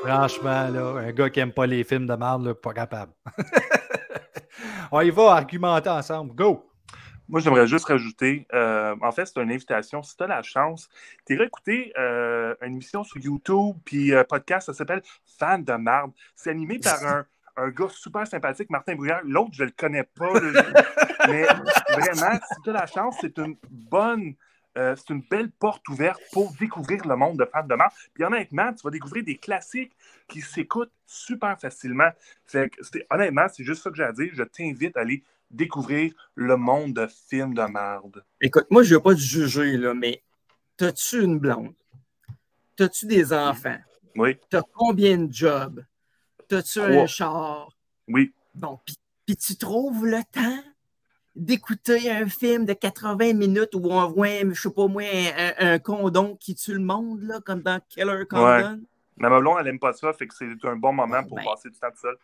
Franchement, 0.02 0.68
là, 0.68 0.94
un 0.98 1.12
gars 1.12 1.30
qui 1.30 1.38
n'aime 1.40 1.52
pas 1.52 1.66
les 1.66 1.84
films 1.84 2.06
de 2.06 2.14
merde, 2.14 2.52
pas 2.54 2.72
capable. 2.72 3.12
On 4.92 5.00
y 5.00 5.10
va 5.10 5.32
argumenter 5.32 5.88
ensemble. 5.88 6.34
Go! 6.34 6.68
Moi, 7.28 7.40
j'aimerais 7.40 7.66
juste 7.66 7.86
rajouter, 7.86 8.46
euh, 8.52 8.94
en 9.00 9.10
fait, 9.10 9.24
c'est 9.24 9.40
une 9.40 9.50
invitation. 9.50 10.02
Si 10.02 10.16
tu 10.16 10.22
as 10.22 10.26
la 10.26 10.42
chance, 10.42 10.88
tu 11.26 11.34
irais 11.34 11.46
écouter 11.46 11.92
euh, 11.98 12.54
une 12.60 12.74
émission 12.74 13.04
sur 13.04 13.18
YouTube, 13.18 13.76
puis 13.84 14.14
un 14.14 14.24
podcast, 14.24 14.66
ça 14.66 14.74
s'appelle 14.74 15.02
Fan 15.38 15.64
de 15.64 15.72
marde. 15.72 16.12
C'est 16.36 16.50
animé 16.50 16.78
par 16.78 17.02
un, 17.06 17.24
un, 17.56 17.70
gars 17.70 17.88
super 17.88 18.26
sympathique, 18.26 18.68
Martin 18.68 18.96
Brouillard. 18.96 19.22
L'autre, 19.24 19.52
je 19.54 19.62
ne 19.62 19.68
le 19.68 19.74
connais 19.74 20.02
pas. 20.02 20.32
mais 21.28 21.44
vraiment, 21.44 22.38
si 22.52 22.60
tu 22.62 22.70
as 22.70 22.72
la 22.74 22.86
chance, 22.86 23.16
c'est 23.20 23.38
une 23.38 23.56
bonne 23.70 24.34
euh, 24.78 24.96
c'est 24.96 25.10
une 25.10 25.22
belle 25.22 25.50
porte 25.50 25.86
ouverte 25.88 26.20
pour 26.32 26.52
découvrir 26.58 27.06
le 27.06 27.14
monde 27.16 27.38
de 27.38 27.44
Fans 27.44 27.66
de 27.66 27.74
Marde. 27.74 27.92
Puis 28.14 28.24
honnêtement, 28.24 28.72
tu 28.72 28.82
vas 28.82 28.90
découvrir 28.90 29.24
des 29.24 29.36
classiques 29.36 29.92
qui 30.28 30.40
s'écoutent 30.40 30.92
super 31.06 31.58
facilement. 31.60 32.10
honnêtement, 33.10 33.46
c'est 33.52 33.64
juste 33.64 33.82
ça 33.82 33.90
que 33.90 33.96
j'ai 33.96 34.04
à 34.04 34.12
dire. 34.12 34.30
Je 34.32 34.42
t'invite 34.42 34.96
à 34.96 35.00
aller 35.00 35.22
découvrir 35.50 36.12
le 36.34 36.56
monde 36.56 36.94
de 36.94 37.06
films 37.28 37.54
de 37.54 37.62
marde. 37.62 38.24
Écoute, 38.40 38.66
moi, 38.70 38.82
je 38.82 38.90
ne 38.90 38.94
veux 38.96 39.02
pas 39.02 39.14
te 39.14 39.20
juger, 39.20 39.76
là, 39.76 39.92
mais 39.92 40.22
t'as-tu 40.76 41.22
une 41.22 41.38
blonde? 41.38 41.74
T'as-tu 42.76 43.06
des 43.06 43.32
enfants? 43.32 43.78
Oui. 44.16 44.38
T'as 44.48 44.62
combien 44.72 45.18
de 45.18 45.32
jobs? 45.32 45.84
T'as-tu 46.48 46.80
un 46.80 47.06
char? 47.06 47.70
Oui. 48.08 48.32
Bon, 48.54 48.78
puis 48.84 49.36
tu 49.36 49.56
trouves 49.56 50.06
le 50.06 50.22
temps? 50.32 50.71
D'écouter 51.34 52.10
un 52.10 52.28
film 52.28 52.66
de 52.66 52.74
80 52.74 53.32
minutes 53.32 53.74
où 53.74 53.90
on 53.90 54.06
voit, 54.08 54.40
je 54.50 54.60
sais 54.60 54.70
pas 54.70 54.86
moi, 54.86 55.02
un, 55.58 55.78
condom 55.78 56.36
qui 56.36 56.54
tue 56.54 56.74
le 56.74 56.80
monde, 56.80 57.22
là, 57.22 57.40
comme 57.40 57.62
dans 57.62 57.80
Killer 57.88 58.26
Condon. 58.28 58.82
Mais 59.16 59.28
ma 59.28 59.40
blonde, 59.40 59.58
elle 59.60 59.68
aime 59.68 59.78
pas 59.78 59.92
ça, 59.92 60.12
fait 60.12 60.26
que 60.26 60.34
c'est 60.34 60.46
un 60.64 60.76
bon 60.76 60.92
moment 60.92 61.22
pour 61.24 61.36
ben. 61.36 61.44
passer 61.44 61.70
du 61.70 61.78
temps 61.78 61.90
tout 61.90 62.00
seul. 62.00 62.16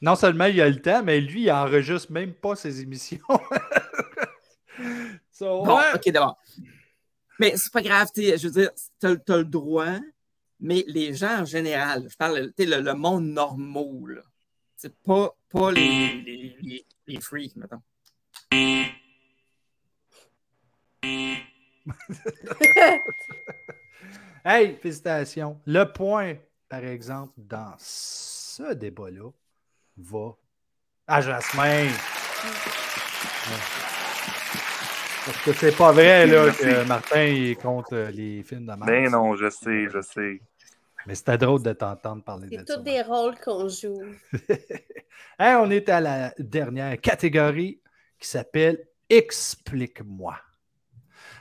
Non 0.00 0.14
seulement 0.14 0.46
il 0.46 0.60
a 0.60 0.68
le 0.68 0.80
temps, 0.80 1.02
mais 1.02 1.20
lui, 1.20 1.44
il 1.44 1.52
enregistre 1.52 2.12
même 2.12 2.34
pas 2.34 2.56
ses 2.56 2.82
émissions. 2.82 3.18
bon, 5.40 5.80
ok, 5.94 6.10
d'abord. 6.10 6.38
Mais 7.38 7.56
c'est 7.56 7.72
pas 7.72 7.82
grave, 7.82 8.08
je 8.16 8.46
veux 8.46 8.50
dire, 8.50 8.70
tu 9.00 9.06
as, 9.06 9.36
le 9.36 9.44
droit, 9.44 9.98
mais 10.60 10.84
les 10.86 11.14
gens 11.14 11.40
en 11.40 11.44
général, 11.44 12.06
je 12.10 12.16
parle, 12.16 12.52
le, 12.58 12.80
le 12.80 12.94
monde 12.94 13.26
normal, 13.26 14.22
c'est 14.76 14.94
pas, 15.02 15.34
pas 15.50 15.70
les, 15.70 16.22
les, 16.22 16.56
les, 16.62 16.86
les 17.06 17.20
freaks, 17.20 17.56
mettons. 17.56 17.82
hey, 24.44 24.76
félicitations. 24.80 25.60
Le 25.66 25.84
point, 25.84 26.34
par 26.68 26.84
exemple, 26.84 27.32
dans 27.36 27.74
ce 27.78 28.74
débat-là, 28.74 29.30
va 29.96 30.36
à 31.06 31.20
Jasmin. 31.20 31.88
Parce 35.24 35.38
que 35.44 35.52
c'est 35.52 35.76
pas 35.76 35.92
vrai 35.92 36.26
là, 36.26 36.52
que 36.52 36.84
Martin 36.84 37.22
est 37.22 37.60
contre 37.60 38.10
les 38.12 38.42
films 38.42 38.62
de 38.62 38.74
Martin. 38.74 38.86
Ben 38.86 39.10
non, 39.10 39.34
je 39.34 39.50
sais, 39.50 39.88
je 39.92 40.00
sais. 40.00 40.40
Mais 41.06 41.14
c'était 41.14 41.38
drôle 41.38 41.62
de 41.62 41.72
t'entendre 41.72 42.22
parler 42.22 42.48
de 42.48 42.56
ça. 42.56 42.62
C'est 42.66 42.76
tous 42.76 42.82
des 42.82 43.02
rôles 43.02 43.36
qu'on 43.38 43.68
joue. 43.68 44.02
hey, 45.38 45.54
on 45.56 45.70
est 45.70 45.88
à 45.88 46.00
la 46.00 46.34
dernière 46.38 47.00
catégorie 47.00 47.80
s'appelle 48.26 48.86
Explique-moi. 49.08 50.36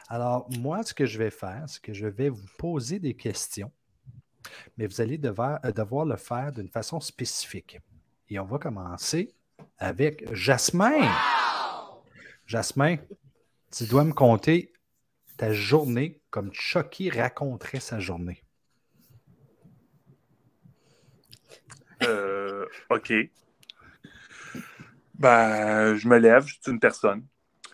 Alors, 0.08 0.48
moi, 0.60 0.84
ce 0.84 0.94
que 0.94 1.06
je 1.06 1.18
vais 1.18 1.32
faire, 1.32 1.64
c'est 1.68 1.82
que 1.82 1.94
je 1.94 2.06
vais 2.06 2.30
vous 2.30 2.46
poser 2.58 3.00
des 3.00 3.16
questions, 3.16 3.72
mais 4.78 4.86
vous 4.86 5.02
allez 5.02 5.18
devoir, 5.18 5.60
euh, 5.66 5.72
devoir 5.72 6.06
le 6.06 6.16
faire 6.16 6.52
d'une 6.52 6.70
façon 6.70 7.00
spécifique. 7.00 7.80
Et 8.30 8.40
on 8.40 8.46
va 8.46 8.60
commencer 8.60 9.34
avec 9.80 10.32
Jasmin. 10.34 11.12
Jasmin, 12.46 12.98
tu 13.76 13.86
dois 13.86 14.04
me 14.04 14.14
compter 14.14 14.72
ta 15.38 15.52
journée 15.52 16.22
comme 16.30 16.54
Chucky 16.54 17.10
raconterait 17.10 17.80
sa 17.80 18.00
journée. 18.00 18.44
Euh, 22.04 22.66
OK. 22.90 23.12
Ben, 25.18 25.96
je 25.96 26.08
me 26.08 26.18
lève, 26.18 26.46
je 26.46 26.56
suis 26.62 26.72
une 26.72 26.80
personne. 26.80 27.26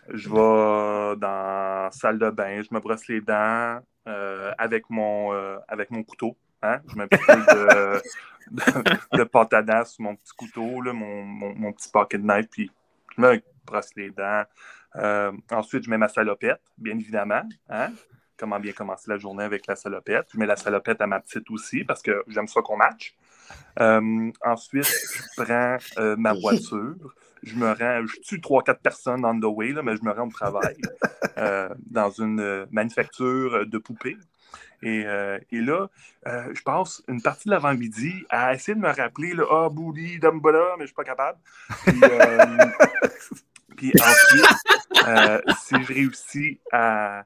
Je 0.08 0.28
vais 0.28 1.16
dans 1.16 1.84
la 1.84 1.90
salle 1.92 2.18
de 2.18 2.30
bain, 2.30 2.62
je 2.62 2.74
me 2.74 2.80
brosse 2.80 3.06
les 3.08 3.20
dents 3.20 3.80
euh, 4.08 4.52
avec, 4.58 4.88
mon, 4.90 5.32
euh, 5.32 5.58
avec 5.68 5.90
mon 5.90 6.02
couteau. 6.02 6.36
Hein? 6.62 6.80
Je 6.88 6.96
mets 6.96 7.04
un 7.04 7.08
petit 7.08 7.24
peu 7.24 8.00
de, 8.50 9.18
de, 9.18 9.24
pâte 9.24 9.54
à 9.54 9.84
sur 9.84 10.02
mon 10.02 10.16
petit 10.16 10.32
couteau, 10.36 10.80
là, 10.80 10.92
mon, 10.92 11.24
mon, 11.24 11.72
petit 11.72 11.88
pocket 11.88 12.20
knife, 12.20 12.48
puis 12.50 12.70
je 13.16 13.20
me 13.20 13.42
brosse 13.64 13.90
les 13.96 14.10
dents. 14.10 14.44
Euh, 14.96 15.32
ensuite, 15.50 15.84
je 15.84 15.90
mets 15.90 15.98
ma 15.98 16.08
salopette, 16.08 16.62
bien 16.78 16.98
évidemment. 16.98 17.42
Hein? 17.68 17.92
Comment 18.36 18.60
bien 18.60 18.72
commencer 18.72 19.10
la 19.10 19.18
journée 19.18 19.44
avec 19.44 19.66
la 19.66 19.76
salopette? 19.76 20.26
Je 20.32 20.38
mets 20.38 20.46
la 20.46 20.56
salopette 20.56 21.00
à 21.00 21.06
ma 21.06 21.20
petite 21.20 21.50
aussi 21.50 21.84
parce 21.84 22.02
que 22.02 22.22
j'aime 22.28 22.48
ça 22.48 22.60
qu'on 22.60 22.76
match. 22.76 23.16
Ensuite, 24.44 24.86
je 24.86 25.42
prends 25.42 25.78
ma 26.16 26.32
voiture 26.32 27.14
je 27.42 27.56
me 27.56 27.72
rends, 27.72 28.06
je 28.06 28.20
tue 28.20 28.40
trois, 28.40 28.62
quatre 28.62 28.80
personnes 28.80 29.24
on 29.24 29.38
the 29.38 29.44
way, 29.44 29.72
là, 29.72 29.82
mais 29.82 29.96
je 29.96 30.02
me 30.02 30.12
rends 30.12 30.28
au 30.28 30.32
travail 30.32 30.76
euh, 31.38 31.68
dans 31.90 32.10
une 32.10 32.40
euh, 32.40 32.66
manufacture 32.70 33.66
de 33.66 33.78
poupées. 33.78 34.16
Et, 34.82 35.04
euh, 35.06 35.38
et 35.50 35.60
là, 35.60 35.88
je 36.26 36.60
passe 36.62 37.02
une 37.06 37.22
partie 37.22 37.48
de 37.48 37.52
l'avant-midi 37.52 38.12
à 38.30 38.52
essayer 38.54 38.74
de 38.74 38.80
me 38.80 38.90
rappeler 38.90 39.32
le 39.32 39.46
Ah, 39.50 39.68
Bouli, 39.68 40.18
Dumbledore, 40.18 40.76
mais 40.78 40.78
je 40.78 40.82
ne 40.82 40.86
suis 40.86 40.94
pas 40.94 41.04
capable. 41.04 41.38
Puis, 43.76 43.92
ensuite, 44.00 44.46
si 45.60 45.82
je 45.82 45.92
réussis 45.92 46.60
à 46.72 47.24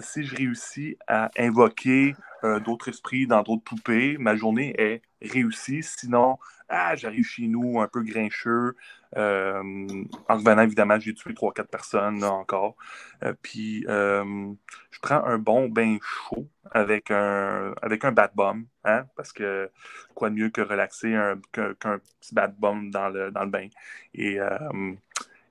si 0.00 0.24
je 0.24 0.36
réussis 0.36 0.96
à 1.08 1.30
invoquer 1.38 2.14
d'autres 2.42 2.88
esprits 2.88 3.26
dans 3.26 3.42
d'autres 3.42 3.64
poupées, 3.64 4.16
ma 4.18 4.36
journée 4.36 4.74
est 4.78 5.02
réussie. 5.20 5.82
Sinon, 5.82 6.38
ah, 6.68 6.94
j'arrive 6.96 7.24
chez 7.24 7.46
nous 7.46 7.80
un 7.80 7.88
peu 7.88 8.02
grincheux. 8.02 8.76
Euh, 9.16 9.86
en 10.28 10.36
revenant, 10.36 10.62
évidemment, 10.62 10.98
j'ai 11.00 11.14
tué 11.14 11.32
3-4 11.32 11.64
personnes 11.64 12.24
encore. 12.24 12.76
Euh, 13.24 13.32
puis, 13.40 13.86
euh, 13.88 14.52
je 14.90 14.98
prends 15.00 15.24
un 15.24 15.38
bon 15.38 15.68
bain 15.68 15.96
chaud 16.02 16.46
avec 16.70 17.10
un, 17.10 17.74
avec 17.80 18.04
un 18.04 18.12
bat 18.12 18.30
bomb, 18.34 18.64
hein, 18.84 19.04
parce 19.16 19.32
que 19.32 19.70
quoi 20.14 20.28
de 20.28 20.34
mieux 20.34 20.50
que 20.50 20.60
relaxer 20.60 21.16
qu'un 21.52 21.98
petit 22.20 22.34
bat 22.34 22.48
bomb 22.48 22.90
dans 22.90 23.08
le, 23.08 23.30
dans 23.30 23.44
le 23.44 23.50
bain. 23.50 23.68
Et, 24.14 24.38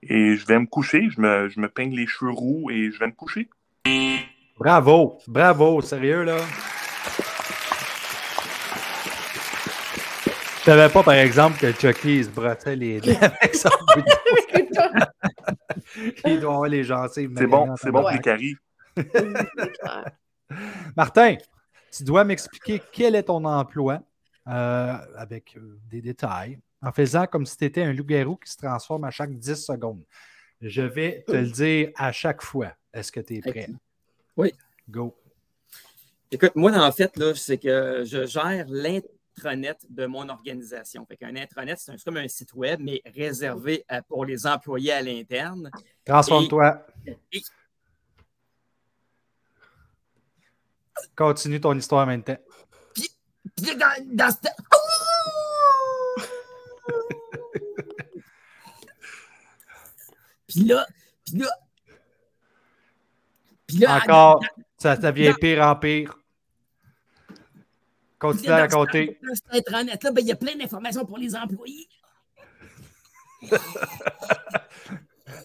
et 0.04 0.36
je 0.36 0.46
vais 0.46 0.60
me 0.60 0.68
coucher, 0.68 1.10
je 1.10 1.20
me, 1.20 1.50
je 1.50 1.60
me 1.60 1.68
peigne 1.68 1.96
les 1.96 2.06
cheveux 2.06 2.32
roux 2.32 2.70
et 2.70 2.92
je 2.92 3.00
vais 3.00 3.08
me 3.08 3.14
coucher. 3.14 3.50
Bravo, 4.60 5.20
bravo, 5.28 5.82
sérieux 5.82 6.24
là? 6.24 6.38
Je 10.68 10.74
savais 10.74 10.92
pas, 10.92 11.02
par 11.02 11.14
exemple, 11.14 11.58
que 11.58 11.72
Chucky 11.72 12.26
se 12.26 12.30
brossait 12.30 12.76
les 12.76 13.00
dents 13.00 13.14
avec 13.22 13.56
son 13.56 13.70
Il 16.26 16.42
doit 16.42 16.56
avoir 16.56 16.68
les 16.68 16.84
gencives. 16.84 17.34
C'est 17.38 17.48
bon, 17.48 17.74
c'est 17.78 17.90
bon 17.90 18.04
pour 18.04 18.12
Martin, 20.98 21.38
tu 21.90 22.04
dois 22.04 22.26
m'expliquer 22.26 22.82
quel 22.92 23.16
est 23.16 23.24
ton 23.24 23.46
emploi 23.46 24.02
euh, 24.50 24.98
avec 25.16 25.56
euh, 25.56 25.80
des 25.90 26.02
détails. 26.02 26.60
en 26.82 26.92
faisant 26.92 27.28
comme 27.28 27.46
si 27.46 27.56
tu 27.56 27.64
étais 27.64 27.84
un 27.84 27.94
loup-garou 27.94 28.36
qui 28.36 28.52
se 28.52 28.58
transforme 28.58 29.06
à 29.06 29.10
chaque 29.10 29.32
10 29.40 29.56
secondes. 29.56 30.04
Je 30.60 30.82
vais 30.82 31.24
te 31.26 31.32
le 31.32 31.50
dire 31.50 31.92
à 31.96 32.12
chaque 32.12 32.42
fois. 32.42 32.74
Est-ce 32.94 33.14
que 33.14 33.22
tu 33.22 33.38
es 33.38 33.40
prêt? 33.40 33.70
Oui. 34.36 34.54
Go. 34.90 35.16
Écoute, 36.30 36.52
moi, 36.56 36.74
en 36.74 36.92
fait, 36.92 37.18
c'est 37.36 37.58
que 37.58 38.04
je 38.06 38.26
gère 38.26 38.66
l'intranet 39.38 39.78
de 39.90 40.06
mon 40.06 40.30
organisation. 40.30 41.06
Fait 41.06 41.18
qu'un 41.18 41.36
intranet, 41.36 41.78
c'est 41.78 42.04
comme 42.04 42.18
un 42.18 42.28
site 42.28 42.54
web, 42.54 42.80
mais 42.82 43.02
réservé 43.06 43.86
pour 44.08 44.26
les 44.26 44.46
employés 44.48 44.92
à 44.94 45.02
l'interne. 45.02 45.72
Transforme-toi. 46.06 46.86
Continue 51.16 51.62
ton 51.62 51.78
histoire 51.78 52.06
maintenant. 52.08 52.38
Puis, 52.94 53.10
puis 53.56 53.76
dans, 53.76 54.16
dans 54.16 54.32
ce... 54.32 54.38
puis 60.48 60.64
là, 60.64 60.88
puis 61.26 61.38
là, 61.38 61.50
puis 63.68 63.78
là, 63.78 63.98
Encore, 63.98 64.42
ça, 64.78 64.96
ça 65.00 65.12
devient 65.12 65.34
pire 65.40 65.62
en 65.62 65.76
pire. 65.76 66.18
Continue 68.20 68.50
à 68.50 68.58
raconter. 68.58 69.20
Intranet, 69.52 70.04
là, 70.04 70.12
ben, 70.12 70.22
il 70.22 70.28
y 70.28 70.32
a 70.32 70.36
plein 70.36 70.56
d'informations 70.56 71.06
pour 71.06 71.18
les 71.18 71.36
employés. 71.36 71.88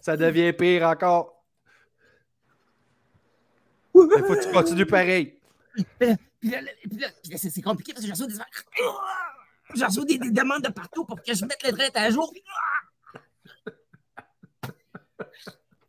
ça 0.03 0.17
devient 0.17 0.53
pire 0.55 0.85
encore. 0.85 1.45
Il 3.95 4.09
faut 4.27 4.35
que 4.35 4.43
tu 4.43 4.51
continues 4.53 4.87
pareil. 4.87 5.39
Puis 5.99 6.17
là, 6.49 6.61
c'est 7.37 7.63
compliqué 7.63 7.93
parce 7.93 8.07
que 8.07 8.11
reçu 8.11 8.27
des... 8.27 8.39
Des, 10.19 10.19
des, 10.19 10.31
demandes 10.31 10.63
de 10.63 10.71
partout 10.71 11.05
pour 11.05 11.23
que 11.23 11.35
je 11.35 11.45
mette 11.45 11.63
les 11.63 11.73
traites 11.73 11.97
à 11.97 12.11
jour. 12.11 12.33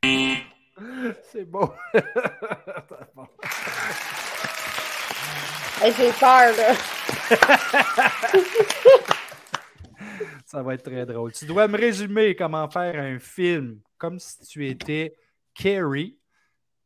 C'est 1.32 1.46
bon. 1.46 1.72
J'ai 5.84 6.12
peur, 6.13 6.56
là. 6.56 6.74
Ça 10.46 10.63
va 10.63 10.76
être 10.76 10.84
très 10.84 11.06
drôle. 11.06 11.34
Tu 11.34 11.46
dois 11.46 11.67
me 11.67 11.78
résumer 11.78 12.36
comment 12.36 12.69
faire 12.69 12.98
un 12.98 13.19
film 13.19 13.82
comme 13.98 14.17
si 14.17 14.46
tu 14.46 14.65
étais 14.67 15.17
Carrie, 15.54 16.17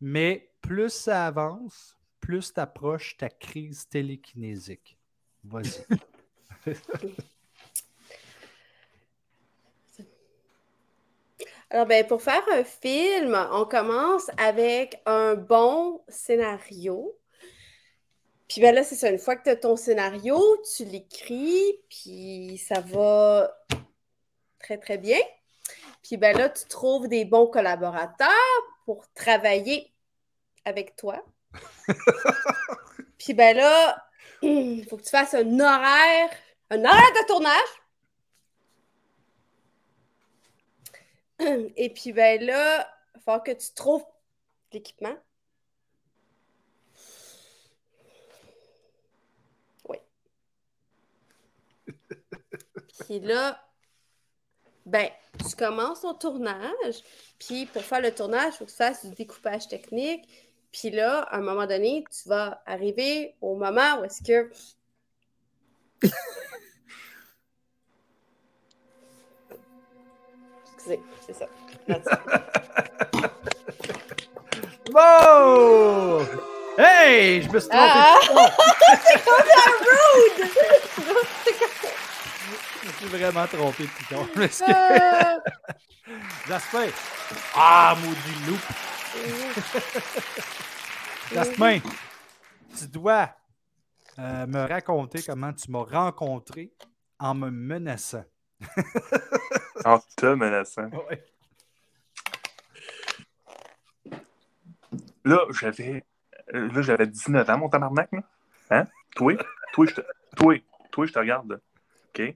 mais 0.02 0.50
plus 0.62 0.90
ça 0.90 1.28
avance, 1.28 1.96
plus 2.20 2.52
tu 2.54 2.60
approches 2.60 3.16
ta 3.18 3.30
crise 3.30 3.88
télékinésique. 3.88 4.98
Vas-y. 5.44 5.86
Alors, 11.70 11.86
ben, 11.86 12.08
pour 12.08 12.22
faire 12.22 12.44
un 12.54 12.64
film, 12.64 13.38
on 13.52 13.66
commence 13.66 14.32
avec 14.38 15.02
un 15.06 15.36
bon 15.36 16.02
scénario. 16.08 17.14
Puis 18.48 18.62
ben 18.62 18.74
là, 18.74 18.84
c'est 18.84 18.96
ça, 18.96 19.10
une 19.10 19.20
fois 19.20 19.36
que 19.36 19.44
tu 19.44 19.50
as 19.50 19.56
ton 19.56 19.76
scénario, 19.76 20.40
tu 20.76 20.86
l'écris, 20.86 21.80
puis 21.90 22.58
ça 22.58 22.80
va 22.80 23.54
très, 24.60 24.78
très 24.78 24.98
bien. 24.98 25.20
Puis 26.04 26.18
ben 26.18 26.38
là, 26.38 26.50
tu 26.50 26.66
trouves 26.66 27.08
des 27.08 27.26
bons 27.26 27.48
collaborateurs 27.48 28.30
pour 28.86 29.06
travailler 29.14 29.94
avec 30.66 30.96
toi. 30.96 31.24
puis 33.18 33.34
ben 33.34 33.58
là, 33.58 34.08
il 34.42 34.86
faut 34.90 34.98
que 34.98 35.04
tu 35.04 35.10
fasses 35.10 35.34
un 35.34 35.60
horaire, 35.60 36.30
un 36.70 36.80
horaire 36.80 37.14
de 37.22 37.28
tournage 37.28 37.78
Et 41.76 41.90
puis, 41.90 42.14
ben 42.14 42.44
là, 42.44 42.88
il 43.16 43.22
faut 43.22 43.40
que 43.40 43.52
tu 43.52 43.74
trouves 43.74 44.06
l'équipement. 44.72 45.16
Puis 53.00 53.20
là, 53.20 53.60
ben, 54.86 55.10
tu 55.50 55.56
commences 55.56 56.02
ton 56.02 56.14
tournage. 56.14 57.04
Puis 57.40 57.66
pour 57.68 57.84
faire 57.84 58.02
le 58.02 58.14
tournage, 58.14 58.54
il 58.54 58.58
faut 58.58 58.66
que 58.66 58.72
tu 58.72 58.78
fasses 58.78 59.06
du 59.06 59.14
découpage 59.14 59.68
technique. 59.68 60.28
Puis 60.72 60.90
là, 60.92 61.22
à 61.24 61.38
un 61.38 61.42
moment 61.42 61.66
donné, 61.66 62.04
tu 62.10 62.30
vas 62.30 62.62
arriver 62.66 63.36
au 63.42 63.56
moment 63.56 64.00
où 64.00 64.04
est-ce 64.06 64.22
que 64.24 64.50
c'est 70.78 71.34
ça. 71.34 71.48
Wow! 74.94 76.26
Hey! 76.78 77.42
Je 77.42 77.50
me 77.50 77.60
suis 77.60 77.70
trompé. 77.70 77.92
Ah! 77.94 78.20
c'est 79.04 79.24
comme 79.26 79.44
je 80.98 81.14
me 81.14 81.24
suis 82.98 83.08
vraiment 83.08 83.48
trompé 83.48 83.84
de 83.84 83.90
piton. 83.98 84.28
Ah! 84.68 85.38
Jasmin! 86.48 86.92
Ah, 87.56 87.96
maudit 88.02 88.46
loup! 88.48 88.60
Jasmin, 91.34 91.80
tu 92.78 92.88
dois 92.88 93.30
euh, 94.20 94.46
me 94.48 94.68
raconter 94.68 95.22
comment 95.24 95.54
tu 95.54 95.72
m'as 95.72 95.84
rencontré 95.84 96.72
en 97.20 97.34
me 97.36 97.50
menaçant. 97.50 98.26
en 99.86 100.00
te 100.16 100.26
menaçant. 100.26 100.90
Là, 105.26 105.40
j'avais. 105.60 106.04
Euh, 106.54 106.72
là, 106.72 106.82
j'avais 106.82 107.08
19 107.08 107.50
ans, 107.50 107.58
mon 107.58 107.70
tabarnak, 107.70 108.10
là. 108.14 108.22
Hein? 108.70 108.86
Toi? 109.16 109.34
Toi, 109.74 109.86
je 109.88 109.94
te, 109.96 110.02
toi, 110.36 110.56
toi, 110.92 111.06
je 111.06 111.14
te 111.14 111.20
regarde, 111.20 111.60
OK? 112.10 112.36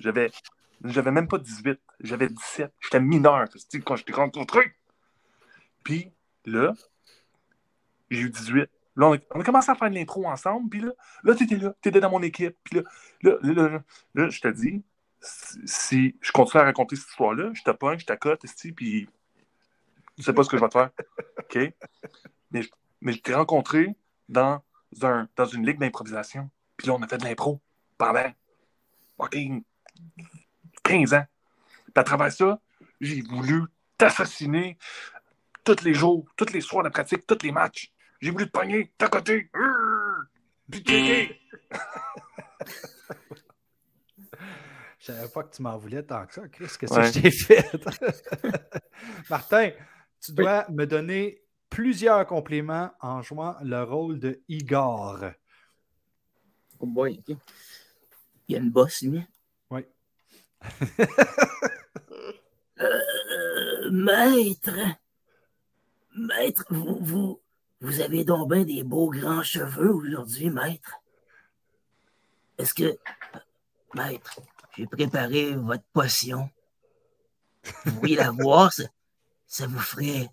J'avais. 0.00 0.30
J'avais 0.84 1.10
même 1.10 1.28
pas 1.28 1.38
18. 1.38 1.80
J'avais 2.00 2.28
17. 2.28 2.72
J'étais 2.80 3.00
mineur, 3.00 3.46
quand 3.84 3.96
je 3.96 4.04
t'ai 4.04 4.12
rencontré. 4.12 4.74
Puis, 5.82 6.12
là, 6.44 6.72
j'ai 8.10 8.20
eu 8.20 8.30
18. 8.30 8.70
Là, 8.96 9.06
on 9.06 9.40
a, 9.40 9.44
commencé 9.44 9.70
à 9.70 9.74
faire 9.74 9.90
de 9.90 9.94
l'intro 9.94 10.26
ensemble. 10.26 10.68
Puis 10.68 10.80
là, 10.80 10.92
là, 11.22 11.34
t'étais 11.34 11.56
là. 11.56 11.74
T'étais 11.80 12.00
dans 12.00 12.10
mon 12.10 12.22
équipe. 12.22 12.56
Puis 12.64 12.76
là, 12.76 12.82
là, 13.22 13.38
là, 13.42 13.82
là, 14.14 14.28
je 14.28 14.40
te 14.40 14.48
dis, 14.48 14.82
si 15.20 16.16
je 16.20 16.32
continue 16.32 16.62
à 16.62 16.64
raconter 16.64 16.96
cette 16.96 17.08
histoire-là, 17.08 17.50
je 17.54 17.62
te 17.62 17.70
pogne, 17.70 17.98
je 17.98 18.06
t'accote, 18.06 18.42
puis 18.76 19.08
tu 20.16 20.22
sais 20.22 20.32
pas 20.32 20.42
ce 20.42 20.48
que 20.48 20.56
je 20.56 20.62
vais 20.62 20.68
te 20.68 20.72
faire. 20.72 20.90
OK? 21.38 21.74
Mais, 22.50 22.62
mais 23.00 23.12
je 23.12 23.20
t'ai 23.20 23.34
rencontré 23.34 23.96
dans, 24.28 24.62
un, 25.02 25.28
dans 25.36 25.44
une 25.44 25.64
ligue 25.64 25.78
d'improvisation. 25.78 26.50
Puis 26.76 26.88
là, 26.88 26.94
on 26.94 27.02
a 27.02 27.08
fait 27.08 27.18
de 27.18 27.24
l'impro 27.24 27.60
pendant 27.96 28.32
fucking 29.16 29.62
15 30.82 31.14
ans. 31.14 31.26
Puis 31.84 31.92
à 31.96 32.04
travers 32.04 32.32
ça, 32.32 32.60
j'ai 33.00 33.22
voulu 33.22 33.62
t'assassiner 33.96 34.78
tous 35.64 35.82
les 35.82 35.94
jours, 35.94 36.26
tous 36.36 36.52
les 36.52 36.60
soirs 36.60 36.84
de 36.84 36.88
pratique, 36.88 37.26
tous 37.26 37.42
les 37.42 37.52
matchs. 37.52 37.92
J'ai 38.20 38.30
voulu 38.30 38.46
te 38.46 38.50
pogner, 38.50 38.92
t'accoter, 38.98 39.50
puis 40.70 40.82
Je 44.98 45.06
savais 45.06 45.28
pas 45.28 45.42
que 45.44 45.54
tu 45.54 45.62
m'en 45.62 45.78
voulais 45.78 46.02
tant 46.02 46.26
que 46.26 46.34
ça. 46.34 46.48
Qu'est-ce 46.48 46.76
que 46.76 46.86
ça 46.86 47.02
je 47.04 47.20
t'ai 47.20 47.30
fait? 47.30 47.70
Martin, 49.30 49.70
tu 50.20 50.32
dois 50.32 50.68
me 50.68 50.84
donner 50.86 51.42
plusieurs 51.70 52.26
compléments 52.26 52.90
en 53.00 53.22
jouant 53.22 53.56
le 53.62 53.82
rôle 53.82 54.18
de 54.18 54.42
Igor. 54.48 55.24
Oh 56.80 56.86
boy, 56.86 57.22
Il 57.26 57.36
y 58.48 58.56
a 58.56 58.58
une 58.58 58.70
bosse, 58.70 59.02
lui. 59.02 59.24
Euh, 62.80 63.90
maître, 63.90 64.70
maître, 66.14 66.64
vous, 66.70 66.96
vous, 67.00 67.40
vous 67.80 68.00
avez 68.00 68.24
donc 68.24 68.52
bien 68.52 68.62
des 68.62 68.84
beaux 68.84 69.10
grands 69.10 69.42
cheveux 69.42 69.92
aujourd'hui, 69.92 70.48
maître. 70.50 70.92
Est-ce 72.56 72.74
que, 72.74 72.96
maître, 73.94 74.40
j'ai 74.76 74.86
préparé 74.86 75.56
votre 75.56 75.82
potion? 75.92 76.48
Vous 77.84 77.94
pourriez 77.94 78.16
la 78.16 78.30
voir, 78.30 78.72
ça, 79.46 79.66
vous 79.66 79.80
ferait 79.80 80.28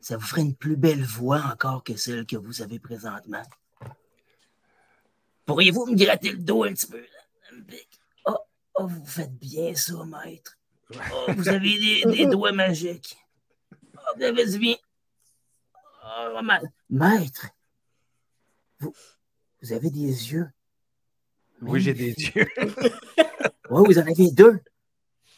ça 0.00 0.16
vous 0.16 0.26
ferait 0.26 0.42
une 0.42 0.56
plus 0.56 0.76
belle 0.76 1.04
voix 1.04 1.42
encore 1.44 1.84
que 1.84 1.96
celle 1.96 2.26
que 2.26 2.36
vous 2.36 2.60
avez 2.60 2.80
présentement. 2.80 3.42
Pourriez-vous 5.46 5.86
me 5.86 5.94
gratter 5.96 6.32
le 6.32 6.38
dos 6.38 6.64
un 6.64 6.72
petit 6.72 6.88
peu? 6.88 7.04
Oh, 7.52 7.56
oh 8.74 8.86
vous 8.86 9.04
faites 9.04 9.34
bien 9.34 9.74
ça, 9.74 10.04
maître. 10.04 10.58
Oh, 11.14 11.32
vous 11.36 11.48
avez 11.48 12.04
des, 12.04 12.26
doigts 12.26 12.52
magiques. 12.52 13.16
Oh, 13.72 14.12
vous 14.16 14.22
avez 14.22 14.46
du 14.46 14.58
bien. 14.58 14.76
Oh, 16.04 16.40
maître, 16.90 17.46
vous, 18.80 18.92
vous 19.62 19.72
avez 19.72 19.90
des 19.90 20.32
yeux. 20.32 20.50
Oui, 21.62 21.80
j'ai 21.80 21.94
des 21.94 22.12
yeux. 22.12 22.46
Oui, 23.70 23.84
vous 23.86 23.98
en 23.98 24.02
avez 24.02 24.30
deux. 24.30 24.60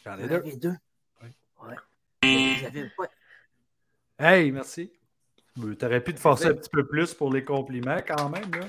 J'en 0.03 0.17
ai 0.17 0.27
deux. 0.27 0.27
Vous 0.27 0.33
en 0.33 0.37
avez 0.37 0.55
deux. 0.57 0.75
Ouais. 1.21 1.75
Vous 2.59 2.65
avez 2.65 2.89
pas. 2.97 3.05
Hey, 4.19 4.51
merci. 4.51 4.91
Tu 5.55 5.85
aurais 5.85 6.03
pu 6.03 6.13
te 6.13 6.19
forcer 6.19 6.47
un 6.47 6.53
petit 6.53 6.69
peu 6.69 6.85
plus 6.85 7.13
pour 7.13 7.31
les 7.31 7.45
compliments 7.45 8.01
quand 8.05 8.27
même. 8.27 8.53
Là. 8.55 8.67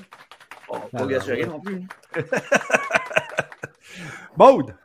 Oh, 0.69 0.79
pas 0.89 1.05
gasser 1.05 1.45
non 1.45 1.59
plus. 1.59 1.83
Maude, 4.37 4.75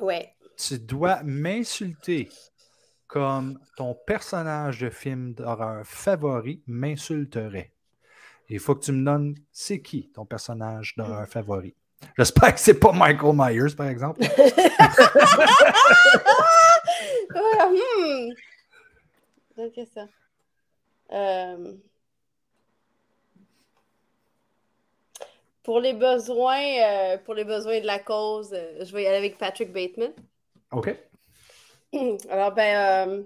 Ouais. 0.00 0.34
tu 0.56 0.78
dois 0.78 1.22
m'insulter 1.22 2.28
comme 3.06 3.58
ton 3.76 3.94
personnage 4.06 4.80
de 4.80 4.90
film 4.90 5.32
d'horreur 5.34 5.84
favori 5.86 6.62
m'insulterait. 6.66 7.72
Il 8.50 8.58
faut 8.60 8.74
que 8.74 8.84
tu 8.84 8.92
me 8.92 9.04
donnes 9.04 9.34
c'est 9.52 9.80
qui 9.80 10.10
ton 10.14 10.24
personnage 10.26 10.94
d'horreur 10.96 11.26
favori? 11.28 11.74
J'espère 12.16 12.54
que 12.54 12.60
c'est 12.60 12.78
pas 12.78 12.92
Michael 12.92 13.34
Myers, 13.34 13.74
par 13.76 13.88
exemple. 13.88 14.20
Hmm. 17.34 18.32
Question. 19.74 20.08
Euh, 21.12 21.74
Pour 25.68 25.80
les 25.80 25.92
besoins, 25.92 26.64
euh, 26.80 27.18
pour 27.18 27.34
les 27.34 27.44
besoins 27.44 27.78
de 27.78 27.84
la 27.84 27.98
cause, 27.98 28.54
euh, 28.54 28.82
je 28.82 28.90
vais 28.90 29.02
y 29.02 29.06
aller 29.06 29.18
avec 29.18 29.36
Patrick 29.36 29.70
Bateman. 29.70 30.14
OK. 30.72 30.96
Alors, 32.30 32.52
ben, 32.52 33.10
euh, 33.10 33.22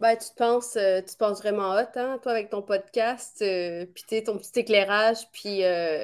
ben 0.00 0.16
tu 0.16 0.28
te 0.28 0.34
penses, 0.36 0.76
euh, 0.76 1.00
tu 1.00 1.14
te 1.14 1.16
penses 1.16 1.40
vraiment 1.40 1.70
hot, 1.70 1.88
hein, 1.96 2.18
toi, 2.22 2.32
avec 2.32 2.50
ton 2.50 2.60
podcast, 2.60 3.38
puis 3.38 4.22
ton 4.22 4.36
petit 4.36 4.60
éclairage, 4.60 5.30
puis 5.32 5.62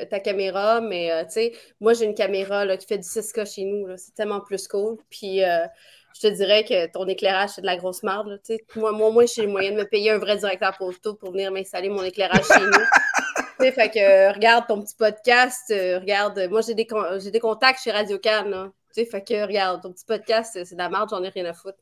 ta 0.08 0.20
caméra, 0.20 0.80
mais 0.80 1.10
tu 1.26 1.32
sais, 1.32 1.52
moi, 1.78 1.92
j'ai 1.92 2.06
une 2.06 2.14
caméra 2.14 2.64
là, 2.64 2.78
qui 2.78 2.86
fait 2.86 2.96
du 2.96 3.06
6K 3.06 3.44
chez 3.44 3.64
nous, 3.64 3.94
c'est 3.98 4.14
tellement 4.14 4.40
plus 4.40 4.66
cool, 4.68 4.96
puis 5.10 5.40
je 5.40 6.20
te 6.22 6.28
dirais 6.28 6.64
que 6.64 6.90
ton 6.90 7.06
éclairage, 7.08 7.50
c'est 7.50 7.60
de 7.60 7.66
la 7.66 7.76
grosse 7.76 8.02
marde, 8.02 8.28
là. 8.28 8.56
Moi, 8.76 8.92
moi, 8.92 9.10
moi 9.10 9.26
j'ai 9.26 9.42
les 9.42 9.48
moyens 9.48 9.76
de 9.76 9.82
me 9.82 9.86
payer 9.86 10.12
un 10.12 10.18
vrai 10.18 10.38
directeur 10.38 10.78
posto 10.78 11.12
pour 11.12 11.32
venir 11.32 11.52
m'installer 11.52 11.90
mon 11.90 12.02
éclairage 12.02 12.46
chez 12.46 12.64
nous. 12.64 12.70
Tu 13.58 13.64
sais, 13.64 13.72
fait 13.72 13.88
que 13.90 14.34
regarde 14.34 14.66
ton 14.66 14.82
petit 14.82 14.94
podcast, 14.94 15.70
euh, 15.70 15.98
regarde, 15.98 16.38
moi 16.50 16.60
j'ai 16.60 16.74
des, 16.74 16.86
con- 16.86 17.18
j'ai 17.18 17.30
des 17.30 17.40
contacts 17.40 17.80
chez 17.82 17.90
Radio 17.90 18.18
Cannes. 18.18 18.70
Tu 18.94 19.02
sais, 19.02 19.06
fait 19.10 19.22
que 19.22 19.46
regarde, 19.46 19.80
ton 19.82 19.92
petit 19.92 20.04
podcast, 20.04 20.58
c'est 20.64 20.74
de 20.74 20.78
la 20.78 20.90
merde, 20.90 21.08
j'en 21.10 21.22
ai 21.22 21.30
rien 21.30 21.46
à 21.46 21.54
foutre. 21.54 21.78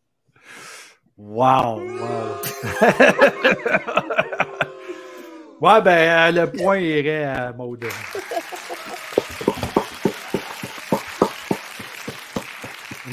Wow, 1.17 1.81
wow. 1.81 1.81
ouais, 5.61 5.81
ben, 5.83 5.89
euh, 5.89 6.31
le 6.47 6.53
point 6.53 6.79
irait 6.79 7.25
à 7.25 7.53
Maude. 7.53 7.87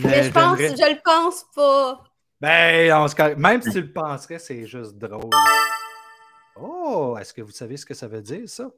Mais 0.04 0.24
je 0.24 0.32
pense, 0.32 0.58
je 0.58 0.90
le 0.90 1.02
pense 1.04 1.46
pas. 1.56 2.02
Ben, 2.40 2.92
on 2.94 3.08
se 3.08 3.16
cal- 3.16 3.36
même 3.38 3.62
si 3.62 3.72
tu 3.72 3.82
le 3.82 3.92
penserais, 3.92 4.40
c'est 4.40 4.66
juste 4.66 4.98
drôle. 4.98 5.30
Est-ce 7.22 7.34
que 7.34 7.42
vous 7.42 7.52
savez 7.52 7.78
ce 7.78 7.86
que 7.86 7.94
ça 7.94 8.08
veut 8.08 8.22
dire, 8.22 8.48
ça? 8.48 8.70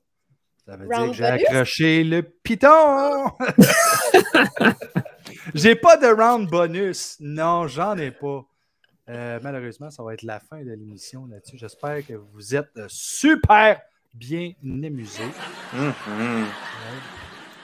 Ça 0.66 0.78
veut 0.78 0.88
dire 0.88 1.08
que 1.08 1.14
j'ai 1.14 1.26
accroché 1.26 2.04
le 2.04 2.22
piton! 2.22 3.32
j'ai 5.54 5.76
pas 5.76 5.98
de 5.98 6.08
round 6.08 6.50
bonus. 6.50 7.18
Non, 7.20 7.68
j'en 7.68 7.98
ai 7.98 8.12
pas. 8.12 8.46
Euh, 9.10 9.40
malheureusement, 9.42 9.92
ça 9.92 10.04
va 10.04 10.14
être 10.14 10.24
la 10.24 10.40
fin 10.40 10.62
de 10.62 10.72
l'émission 10.72 11.26
là-dessus. 11.26 11.58
J'espère 11.58 12.06
que 12.06 12.14
vous 12.14 12.56
êtes 12.56 12.80
super 12.88 13.82
bien 14.14 14.54
amusés. 14.64 15.24
Mhm. 15.74 16.46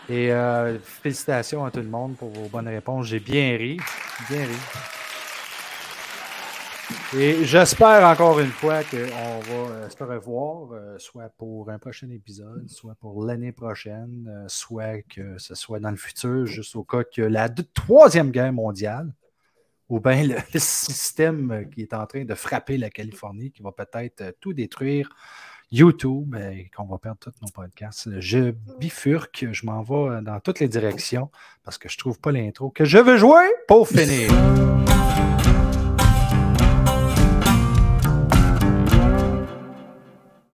Et 0.10 0.32
euh, 0.32 0.80
félicitations 0.80 1.66
à 1.66 1.72
tout 1.72 1.80
le 1.80 1.86
monde 1.86 2.18
pour 2.18 2.30
vos 2.30 2.48
bonnes 2.48 2.68
réponses. 2.68 3.08
J'ai 3.08 3.20
bien 3.20 3.58
ri. 3.58 3.80
Bien 4.30 4.46
ri. 4.46 4.56
Et 7.18 7.44
j'espère 7.44 8.08
encore 8.08 8.40
une 8.40 8.52
fois 8.52 8.84
qu'on 8.84 8.98
va 8.98 9.72
euh, 9.72 9.90
se 9.90 10.04
revoir, 10.04 10.72
euh, 10.74 10.98
soit 11.00 11.30
pour 11.38 11.70
un 11.70 11.80
prochain 11.80 12.10
épisode, 12.12 12.70
soit 12.70 12.96
pour 13.00 13.26
l'année 13.26 13.52
prochaine, 13.52 14.28
euh, 14.30 14.46
soit 14.48 15.02
que 15.02 15.38
ce 15.40 15.56
soit 15.56 15.80
dans 15.80 15.90
le 15.90 15.98
futur, 15.98 16.46
juste 16.46 16.76
au 16.76 16.84
cas 16.84 17.04
que 17.04 17.24
la 17.24 17.50
troisième 17.50 18.30
guerre 18.30 18.54
mondiale, 18.54 19.12
ou 19.90 20.00
bien 20.00 20.24
le, 20.24 20.60
système 20.60 21.68
qui 21.72 21.82
est 21.82 21.94
en 21.96 22.06
train 22.06 22.26
de 22.26 22.36
frapper 22.36 22.78
la 22.78 22.92
Californie, 22.92 23.52
qui 23.52 23.64
va 23.64 23.72
peut-être 23.72 24.36
tout 24.40 24.54
détruire, 24.54 25.10
YouTube, 25.72 26.36
et 26.36 26.70
qu'on 26.76 26.86
va 26.86 27.00
perdre 27.00 27.20
tous 27.20 27.34
nos 27.42 27.52
podcasts. 27.52 28.20
Je 28.20 28.52
bifurque, 28.80 29.48
je 29.52 29.66
m'en 29.66 29.82
vais 29.82 30.22
dans 30.22 30.40
toutes 30.40 30.60
les 30.60 30.68
directions 30.68 31.30
parce 31.64 31.78
que 31.78 31.90
je 31.90 31.98
trouve 31.98 32.20
pas 32.20 32.32
l'intro 32.32 32.70
que 32.70 32.86
je 32.86 32.98
veux 33.00 33.18
jouer 33.18 33.46
pour 33.68 33.88
finir. 33.88 34.32